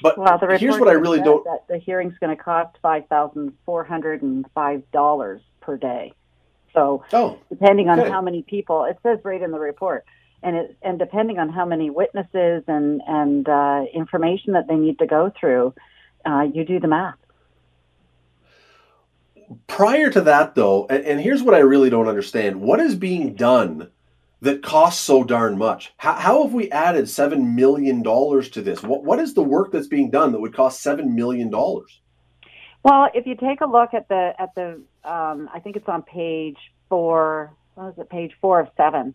[0.00, 1.44] But well, the here's what I really don't.
[1.44, 6.14] That the hearing's going to cost five thousand four hundred and five dollars per day.
[6.72, 8.08] So, oh, depending on okay.
[8.08, 10.06] how many people, it says right in the report,
[10.44, 14.98] and it and depending on how many witnesses and and uh, information that they need
[14.98, 15.74] to go through,
[16.24, 17.16] uh, you do the math.
[19.66, 22.60] Prior to that though and, and, here's what i really don't understand.
[22.60, 23.90] What is being done
[24.40, 25.92] that costs so darn much?
[25.96, 28.82] How, how have we added seven million dollars to this?
[28.82, 32.00] What, what is the work that's being done that would cost seven million dollars?
[32.82, 36.02] Well if you take a look at the at the um, i think it's on
[36.02, 36.58] page
[36.90, 38.10] four what is it?
[38.10, 39.14] Page four of seven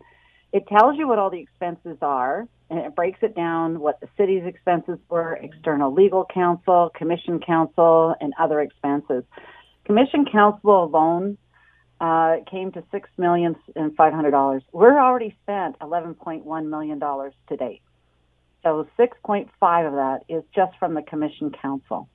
[0.52, 4.08] it tells you what all the expenses are and it breaks it down what the
[4.18, 9.24] city's expenses were external legal counsel commission counsel and other expenses
[9.90, 11.36] Commission Counsel alone
[12.00, 14.62] uh, came to six million and five hundred dollars.
[14.72, 17.82] We're already spent eleven point one million dollars to date.
[18.62, 22.08] So six point five of that is just from the Commission Counsel.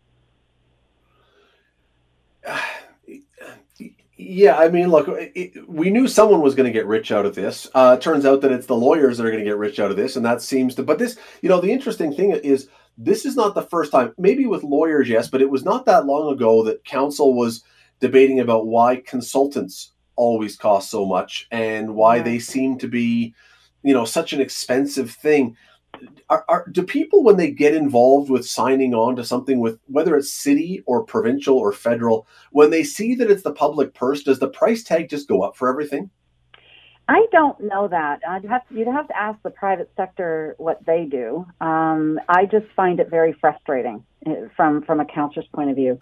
[4.17, 7.35] Yeah, I mean, look, it, we knew someone was going to get rich out of
[7.35, 7.69] this.
[7.75, 9.97] Uh, turns out that it's the lawyers that are going to get rich out of
[9.97, 10.85] this, and that seems to.
[10.85, 14.47] But this, you know, the interesting thing is this is not the first time, maybe
[14.47, 17.65] with lawyers, yes, but it was not that long ago that counsel was
[17.99, 23.35] debating about why consultants always cost so much and why they seem to be,
[23.83, 25.57] you know, such an expensive thing.
[26.31, 30.17] Are, are, do people when they get involved with signing on to something with whether
[30.17, 34.39] it's city or provincial or federal when they see that it's the public purse does
[34.39, 36.11] the price tag just go up for everything
[37.07, 38.21] I don't know that.
[38.27, 41.47] I'd have to, you'd have to ask the private sector what they do.
[41.61, 45.99] Um, I just find it very frustrating eh, from from a counselor's point of view.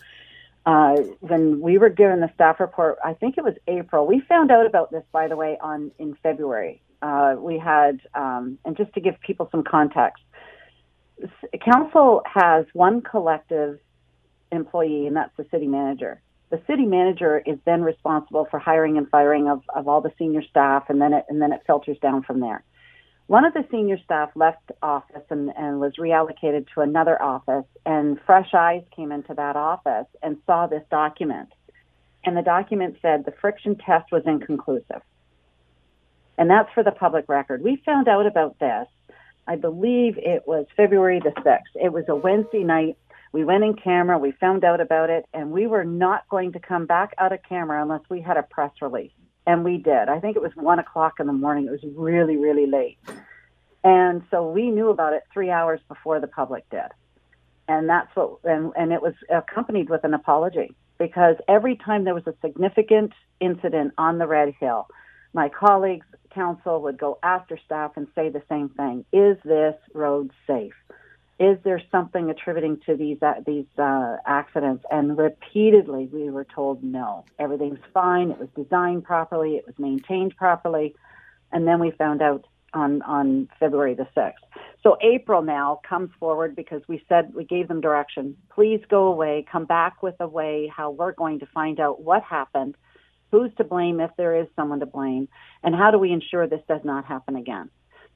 [0.65, 4.07] Uh, when we were given the staff report, I think it was April.
[4.07, 6.81] We found out about this, by the way, on in February.
[7.03, 10.23] Uh, we had, um, and just to give people some context,
[11.65, 13.79] council has one collective
[14.51, 16.23] employee, and that's the city manager
[16.53, 20.43] the city manager is then responsible for hiring and firing of, of all the senior
[20.43, 22.63] staff, and then it and then it filters down from there.
[23.27, 28.21] One of the senior staff left office and, and was reallocated to another office, and
[28.27, 31.49] fresh eyes came into that office and saw this document.
[32.25, 35.01] And the document said the friction test was inconclusive.
[36.39, 37.63] And that's for the public record.
[37.63, 38.87] We found out about this,
[39.47, 41.61] I believe it was February the 6th.
[41.75, 42.97] It was a Wednesday night
[43.33, 46.61] we went in camera, we found out about it, and we were not going to
[46.61, 49.13] come back out of camera unless we had a press release.
[49.47, 50.09] And we did.
[50.09, 51.67] I think it was one o'clock in the morning.
[51.67, 52.99] It was really, really late.
[53.83, 56.89] And so we knew about it three hours before the public did.
[57.67, 62.15] And that's what, and, and it was accompanied with an apology because every time there
[62.15, 64.87] was a significant incident on the Red Hill,
[65.33, 69.05] my colleagues, council would go after staff and say the same thing.
[69.13, 70.75] Is this road safe?
[71.43, 74.85] is there something attributing to these uh, these uh, accidents?
[74.91, 78.31] And repeatedly, we were told no, everything's fine.
[78.31, 79.57] It was designed properly.
[79.57, 80.95] It was maintained properly.
[81.51, 84.45] And then we found out on on February the sixth.
[84.85, 88.37] So April now comes forward because we said we gave them direction.
[88.55, 89.45] Please go away.
[89.51, 92.77] Come back with a way how we're going to find out what happened,
[93.33, 95.27] who's to blame if there is someone to blame,
[95.65, 97.71] and how do we ensure this does not happen again.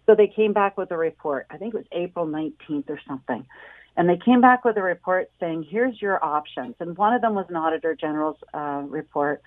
[0.04, 1.46] So they came back with a report.
[1.50, 3.44] I think it was April 19th or something.
[3.96, 6.76] And they came back with a report saying, here's your options.
[6.78, 9.42] And one of them was an Auditor General's uh, report,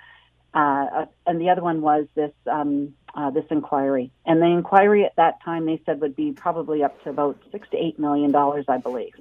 [0.54, 4.12] uh, and the other one was this um, uh, this inquiry.
[4.26, 7.70] And the inquiry at that time they said would be probably up to about six
[7.70, 9.14] to eight million dollars, I believe.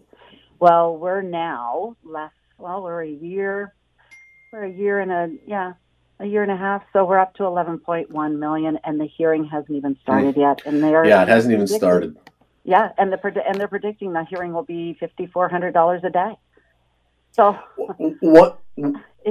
[0.59, 2.33] Well, we're now less.
[2.57, 3.75] Well, we're a year.
[4.51, 5.75] We're a year and a yeah
[6.21, 6.83] a year and a half.
[6.93, 10.63] So we're up to 11.1 million, and the hearing hasn't even started yet.
[10.67, 12.17] And they are yeah, it hasn't even started.
[12.65, 16.11] Yeah, and the and they're predicting the hearing will be fifty four hundred dollars a
[16.11, 16.35] day.
[17.33, 17.59] So
[18.21, 18.61] what,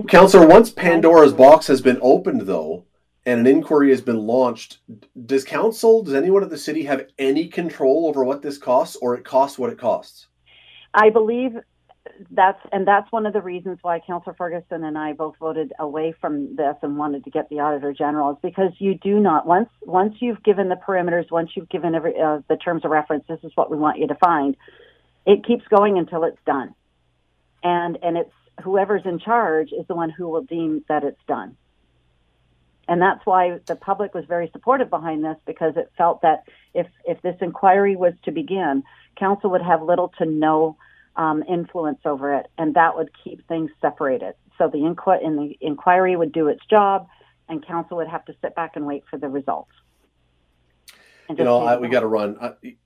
[0.08, 0.48] Councillor?
[0.48, 2.86] Once Pandora's box has been opened, though,
[3.28, 4.80] and an inquiry has been launched,
[5.26, 9.16] does council, does anyone at the city have any control over what this costs, or
[9.16, 10.28] it costs what it costs?
[10.94, 11.58] I believe
[12.32, 16.14] that's and that's one of the reasons why Councillor Ferguson and I both voted away
[16.20, 19.70] from this and wanted to get the Auditor General is because you do not once
[19.82, 23.40] once you've given the parameters, once you've given every, uh, the terms of reference, this
[23.44, 24.56] is what we want you to find.
[25.26, 26.74] It keeps going until it's done,
[27.64, 28.34] and and it's
[28.64, 31.58] whoever's in charge is the one who will deem that it's done.
[32.90, 36.88] And that's why the public was very supportive behind this because it felt that if,
[37.04, 38.84] if this inquiry was to begin,
[39.18, 40.78] council would have little to no
[41.18, 44.34] um, influence over it, and that would keep things separated.
[44.58, 47.08] So the, inqu- in the inquiry would do its job,
[47.50, 49.72] and council would have to sit back and wait for the results.
[51.30, 52.38] You know, I, we got to run.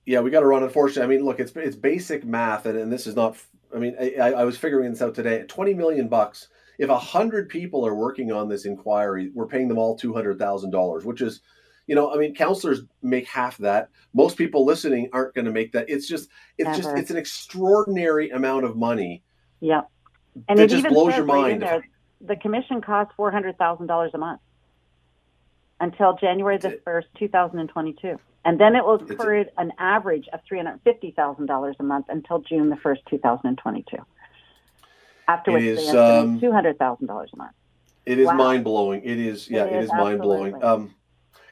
[0.04, 0.64] Yeah, we got to run.
[0.64, 3.36] Unfortunately, I mean, look, it's it's basic math, and, and this is not.
[3.72, 5.44] I mean, I, I I was figuring this out today.
[5.46, 6.48] Twenty million bucks.
[6.78, 10.40] If a hundred people are working on this inquiry, we're paying them all two hundred
[10.40, 11.40] thousand dollars, which is,
[11.86, 13.88] you know, I mean, counselors make half that.
[14.14, 15.88] Most people listening aren't going to make that.
[15.88, 16.28] It's just,
[16.58, 19.22] it's just, it's an extraordinary amount of money.
[19.60, 19.82] Yeah.
[20.48, 21.62] And it just even blows your right mind.
[21.62, 21.84] there,
[22.20, 24.40] the commission costs four hundred thousand dollars a month
[25.80, 29.44] until January the first, two thousand and twenty-two, and then it will It's a- incur
[29.58, 33.18] an average of three hundred fifty thousand dollars a month until June the first, two
[33.18, 33.98] thousand and twenty-two.
[35.28, 37.52] After which is, they um, two hundred thousand dollars a month.
[38.06, 38.34] It is Wow.
[38.34, 39.02] mind blowing.
[39.04, 40.62] It is, yeah, It it is, is mind blowing.
[40.62, 40.94] Um,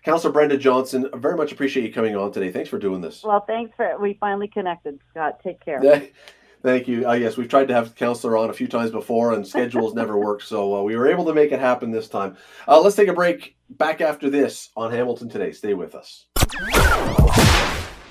[0.03, 2.51] Councillor Brenda Johnson, I very much appreciate you coming on today.
[2.51, 3.23] Thanks for doing this.
[3.23, 5.41] Well, thanks for we finally connected, Scott.
[5.43, 5.81] Take care.
[6.63, 7.09] Thank you.
[7.09, 10.19] Uh, yes, we've tried to have Counselor on a few times before, and schedules never
[10.19, 12.37] worked, so uh, we were able to make it happen this time.
[12.69, 13.57] Uh, let's take a break.
[13.71, 15.53] Back after this on Hamilton Today.
[15.53, 16.27] Stay with us.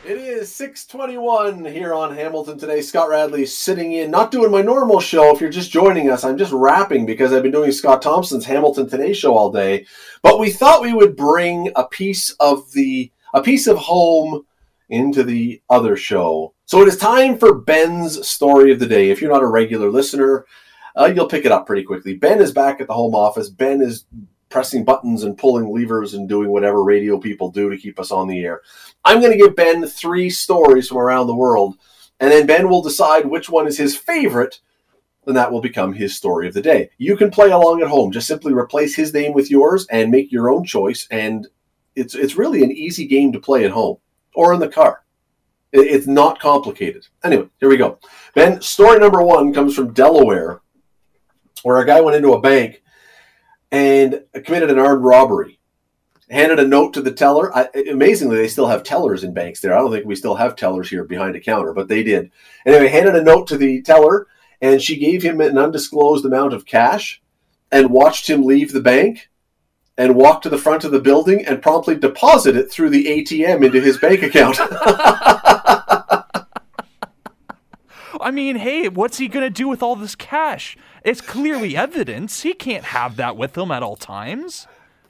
[0.10, 2.82] It is 621 here on Hamilton Today.
[2.82, 5.36] Scott Radley sitting in, not doing my normal show.
[5.36, 8.90] If you're just joining us, I'm just rapping because I've been doing Scott Thompson's Hamilton
[8.90, 9.86] Today show all day.
[10.24, 14.48] But we thought we would bring a piece of the a piece of home
[14.90, 16.56] into the other show.
[16.66, 19.12] So it is time for Ben's story of the day.
[19.12, 20.48] If you're not a regular listener,
[21.00, 22.16] uh, you'll pick it up pretty quickly.
[22.16, 23.48] Ben is back at the home office.
[23.48, 24.06] Ben is
[24.50, 28.28] pressing buttons and pulling levers and doing whatever radio people do to keep us on
[28.28, 28.62] the air.
[29.06, 31.78] I'm going to give Ben three stories from around the world,
[32.20, 34.60] and then Ben will decide which one is his favorite,
[35.26, 36.90] and that will become his story of the day.
[36.98, 38.12] You can play along at home.
[38.12, 41.48] Just simply replace his name with yours and make your own choice, and
[41.96, 43.98] it's it's really an easy game to play at home
[44.34, 45.04] or in the car.
[45.72, 47.08] It's not complicated.
[47.24, 48.00] Anyway, here we go.
[48.34, 50.62] Ben, story number one comes from Delaware,
[51.62, 52.82] where a guy went into a bank
[53.72, 55.60] and committed an armed robbery.
[56.30, 57.56] Handed a note to the teller.
[57.56, 59.74] I, amazingly, they still have tellers in banks there.
[59.74, 62.32] I don't think we still have tellers here behind a counter, but they did.
[62.68, 64.28] Anyway, handed a note to the teller,
[64.62, 67.22] and she gave him an undisclosed amount of cash
[67.72, 69.30] and watched him leave the bank
[69.98, 73.66] and walk to the front of the building and promptly deposit it through the ATM
[73.66, 74.58] into his bank account.
[78.22, 80.78] I mean, hey, what's he going to do with all this cash?
[81.04, 82.42] It's clearly evidence.
[82.42, 84.68] He can't have that with him at all times.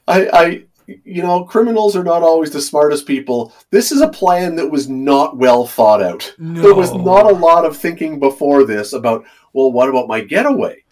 [0.07, 0.63] I, I,
[1.03, 3.53] you know, criminals are not always the smartest people.
[3.71, 6.33] This is a plan that was not well thought out.
[6.39, 10.83] There was not a lot of thinking before this about, well, what about my getaway?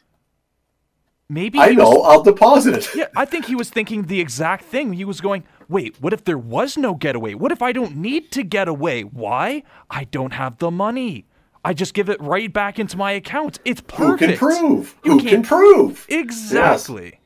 [1.30, 2.96] Maybe I know, was- I'll deposit it.
[2.96, 4.94] Yeah, I think he was thinking the exact thing.
[4.94, 7.34] He was going, wait, what if there was no getaway?
[7.34, 9.02] What if I don't need to get away?
[9.04, 9.64] Why?
[9.90, 11.26] I don't have the money.
[11.68, 13.60] I just give it right back into my account.
[13.66, 14.20] It's Who perfect.
[14.20, 14.96] can prove?
[15.04, 16.06] You Who can prove?
[16.08, 17.20] Exactly.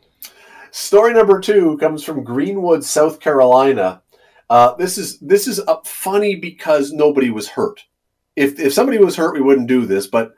[0.71, 4.01] Story number two comes from Greenwood, South Carolina.
[4.49, 7.85] Uh, this is this is uh, funny because nobody was hurt.
[8.35, 10.07] If if somebody was hurt, we wouldn't do this.
[10.07, 10.33] But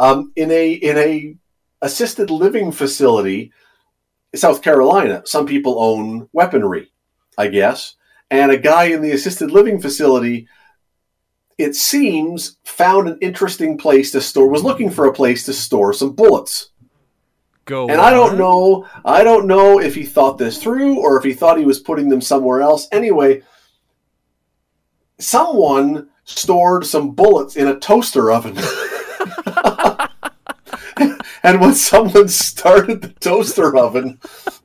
[0.00, 1.36] um, in a in a
[1.80, 3.52] assisted living facility,
[4.34, 6.90] South Carolina, some people own weaponry,
[7.38, 7.94] I guess,
[8.32, 10.48] and a guy in the assisted living facility.
[11.58, 14.48] It seems found an interesting place to store.
[14.48, 16.70] Was looking for a place to store some bullets.
[17.64, 17.88] Go.
[17.88, 21.34] And I don't know, I don't know if he thought this through or if he
[21.34, 22.88] thought he was putting them somewhere else.
[22.92, 23.42] Anyway,
[25.18, 28.56] someone stored some bullets in a toaster oven.
[31.42, 34.18] and when someone started the toaster oven,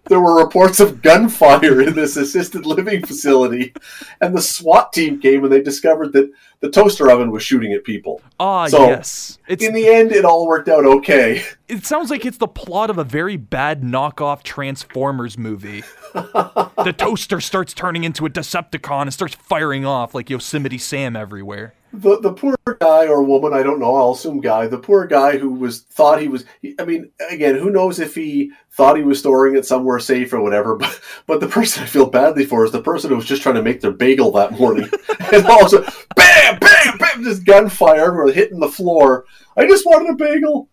[0.05, 3.73] there were reports of gunfire in this assisted living facility.
[4.21, 7.83] And the SWAT team came and they discovered that the toaster oven was shooting at
[7.83, 8.21] people.
[8.39, 9.39] Ah, So, yes.
[9.47, 11.43] It's, in the end, it all worked out okay.
[11.67, 15.83] it sounds like it's the plot of a very bad knockoff Transformers movie.
[16.13, 21.73] the toaster starts turning into a Decepticon and starts firing off like Yosemite Sam everywhere.
[21.93, 25.37] The the poor guy or woman, I don't know, I'll assume guy, the poor guy
[25.37, 26.43] who was thought he was
[26.79, 30.41] I mean, again, who knows if he thought he was storing it somewhere safe or
[30.41, 33.43] whatever, but but the person I feel badly for is the person who was just
[33.43, 34.89] trying to make their bagel that morning.
[35.31, 35.83] and also
[36.15, 39.25] bam, bam, bam, just gunfire everywhere, hitting the floor.
[39.55, 40.69] I just wanted a bagel.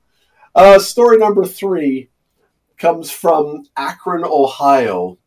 [0.55, 2.09] Uh, story number three
[2.79, 5.19] comes from Akron, Ohio,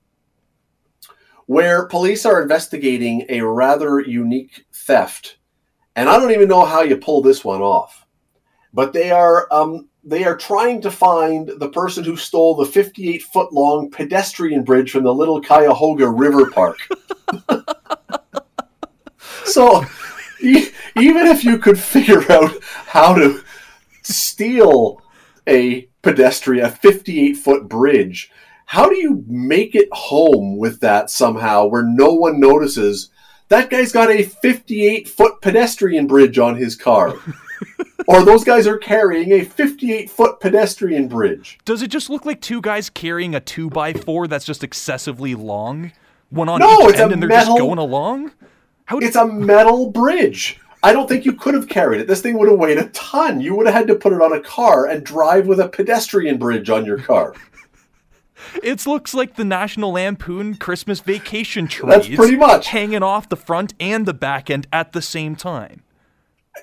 [1.46, 5.38] where police are investigating a rather unique theft.
[5.96, 8.06] And I don't even know how you pull this one off.
[8.74, 13.24] But they are um, they are trying to find the person who stole the 58
[13.24, 16.78] foot long pedestrian bridge from the Little Cuyahoga River Park.
[19.46, 19.86] so,
[20.42, 23.44] e- even if you could figure out how to
[24.02, 25.02] steal
[25.48, 28.32] a pedestrian, a 58 foot bridge,
[28.66, 33.10] how do you make it home with that somehow where no one notices?
[33.54, 37.14] That guy's got a 58 foot pedestrian bridge on his car.
[38.08, 41.60] or those guys are carrying a 58 foot pedestrian bridge.
[41.64, 45.36] Does it just look like two guys carrying a two by four that's just excessively
[45.36, 45.92] long?
[46.32, 48.32] One on No, each it's a end and they're metal- just going along?
[48.86, 50.60] How It's a metal bridge.
[50.82, 52.08] I don't think you could have carried it.
[52.08, 53.40] This thing would have weighed a ton.
[53.40, 56.40] You would have had to put it on a car and drive with a pedestrian
[56.40, 57.36] bridge on your car.
[58.62, 61.90] It looks like the National Lampoon Christmas vacation tree.
[61.90, 62.68] That's pretty much.
[62.68, 65.84] hanging off the front and the back end at the same time.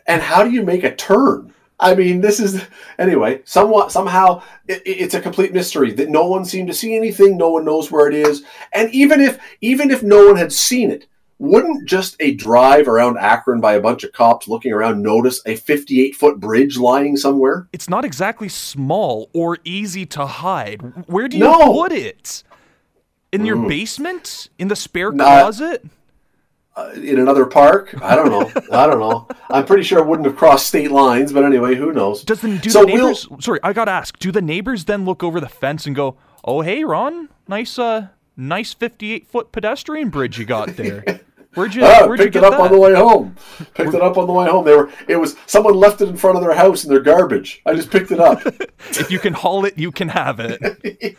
[0.07, 1.53] And how do you make a turn?
[1.81, 2.63] I mean, this is
[2.99, 3.41] anyway.
[3.45, 7.37] Somewhat somehow it, it's a complete mystery that no one seemed to see anything.
[7.37, 10.91] No one knows where it is, and even if even if no one had seen
[10.91, 11.07] it,
[11.41, 15.57] wouldn't just a drive around Akron by a bunch of cops looking around notice a
[15.57, 17.67] 58 foot bridge lying somewhere?
[17.73, 20.83] It's not exactly small or easy to hide.
[21.09, 21.73] Where do you No.
[21.73, 22.45] put it?
[23.33, 23.69] In your Mm.
[23.69, 24.51] basement?
[24.59, 25.85] In the spare closet?
[26.77, 27.95] Uh, in another park?
[28.03, 28.51] I don't know.
[28.71, 29.27] I don't know.
[29.51, 32.23] I'm pretty sure it wouldn't have crossed state lines, but anyway, who knows?
[32.23, 33.29] Does the, do So the we'll- neighbors?
[33.41, 34.19] Sorry, I gotta ask.
[34.19, 38.09] Do the neighbors then look over the fence and go, "Oh, hey, Ron, nice, uh,
[38.37, 41.03] nice 58 foot pedestrian bridge you got there.
[41.55, 43.35] Where'd you, Ah, where'd you picked get it up that?" on the way home.
[43.75, 44.65] Picked it up on the way home.
[44.65, 44.89] They were.
[45.09, 47.61] It was someone left it in front of their house in their garbage.
[47.67, 48.41] I just picked it up.
[48.91, 50.61] if you can haul it, you can have it.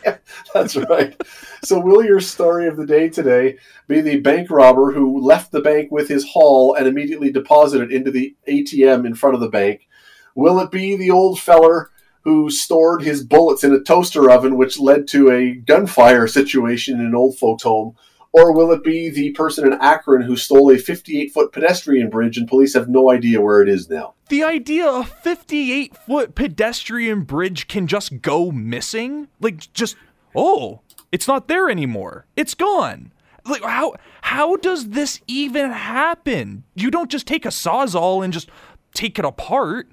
[0.04, 0.16] yeah,
[0.54, 1.20] that's right.
[1.62, 5.60] So, will your story of the day today be the bank robber who left the
[5.60, 9.86] bank with his haul and immediately deposited into the ATM in front of the bank?
[10.34, 11.90] Will it be the old feller
[12.22, 17.04] who stored his bullets in a toaster oven, which led to a gunfire situation in
[17.04, 17.96] an old folks' home?
[18.32, 22.38] Or will it be the person in Akron who stole a 58 foot pedestrian bridge
[22.38, 24.14] and police have no idea where it is now?
[24.30, 29.28] The idea a 58 foot pedestrian bridge can just go missing?
[29.40, 29.96] Like, just,
[30.34, 30.80] oh,
[31.10, 32.24] it's not there anymore.
[32.34, 33.12] It's gone.
[33.44, 36.64] Like, how, how does this even happen?
[36.74, 38.48] You don't just take a sawzall and just
[38.94, 39.90] take it apart.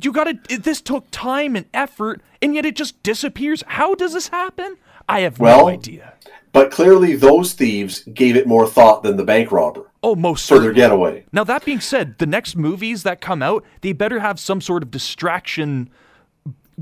[0.00, 3.64] You gotta, it- this took time and effort, and yet it just disappears.
[3.66, 4.76] How does this happen?
[5.12, 6.14] I have Well, no idea.
[6.52, 10.68] But clearly, those thieves gave it more thought than the bank robber Oh, most certainly.
[10.70, 11.24] for their getaway.
[11.32, 14.82] Now that being said, the next movies that come out, they better have some sort
[14.82, 15.88] of distraction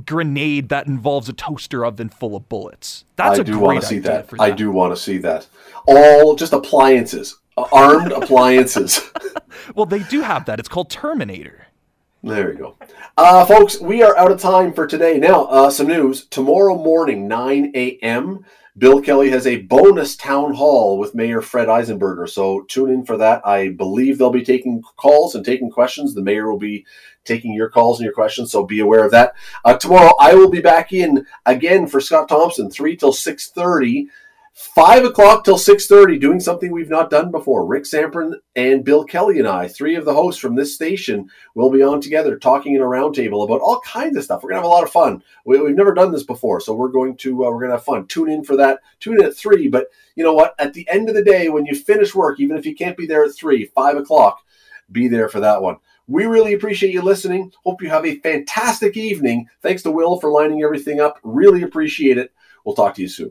[0.04, 3.04] grenade that involves a toaster oven full of bullets.
[3.16, 4.40] That's I a do great want to see idea that.
[4.40, 5.46] I do want to see that.
[5.86, 9.00] All just appliances, armed appliances.
[9.74, 10.58] Well, they do have that.
[10.58, 11.66] It's called Terminator.
[12.22, 12.76] There you go.
[13.16, 15.18] Uh, folks, we are out of time for today.
[15.18, 16.26] Now, uh, some news.
[16.26, 18.44] Tomorrow morning, 9 a.m.,
[18.76, 22.28] Bill Kelly has a bonus town hall with Mayor Fred Eisenberger.
[22.28, 23.46] So tune in for that.
[23.46, 26.14] I believe they'll be taking calls and taking questions.
[26.14, 26.86] The mayor will be
[27.24, 29.34] taking your calls and your questions, so be aware of that.
[29.64, 34.06] Uh, tomorrow, I will be back in again for Scott Thompson, 3 till 6.30.
[34.60, 37.64] 5 o'clock till 6.30 doing something we've not done before.
[37.64, 41.70] Rick Zamperin and bill kelly and i three of the hosts from this station will
[41.70, 44.42] be on together talking in a roundtable about all kinds of stuff.
[44.42, 45.22] We're to have a lot of fun.
[45.46, 48.06] We, we've never done this before so we're going to uh, we're to have fun.
[48.06, 48.80] Tune in for that.
[49.00, 50.54] Tune in at 3 but you know what?
[50.58, 53.06] At the end of the day when you finish work even if you can't be
[53.06, 54.42] there at 3 5 o'clock
[54.92, 55.78] be there for that one.
[56.06, 57.50] We really appreciate you listening.
[57.64, 59.48] Hope you have a fantastic evening.
[59.62, 61.18] Thanks to will for lining everything up.
[61.22, 62.34] Really appreciate it.
[62.66, 63.30] We'll talk to you soon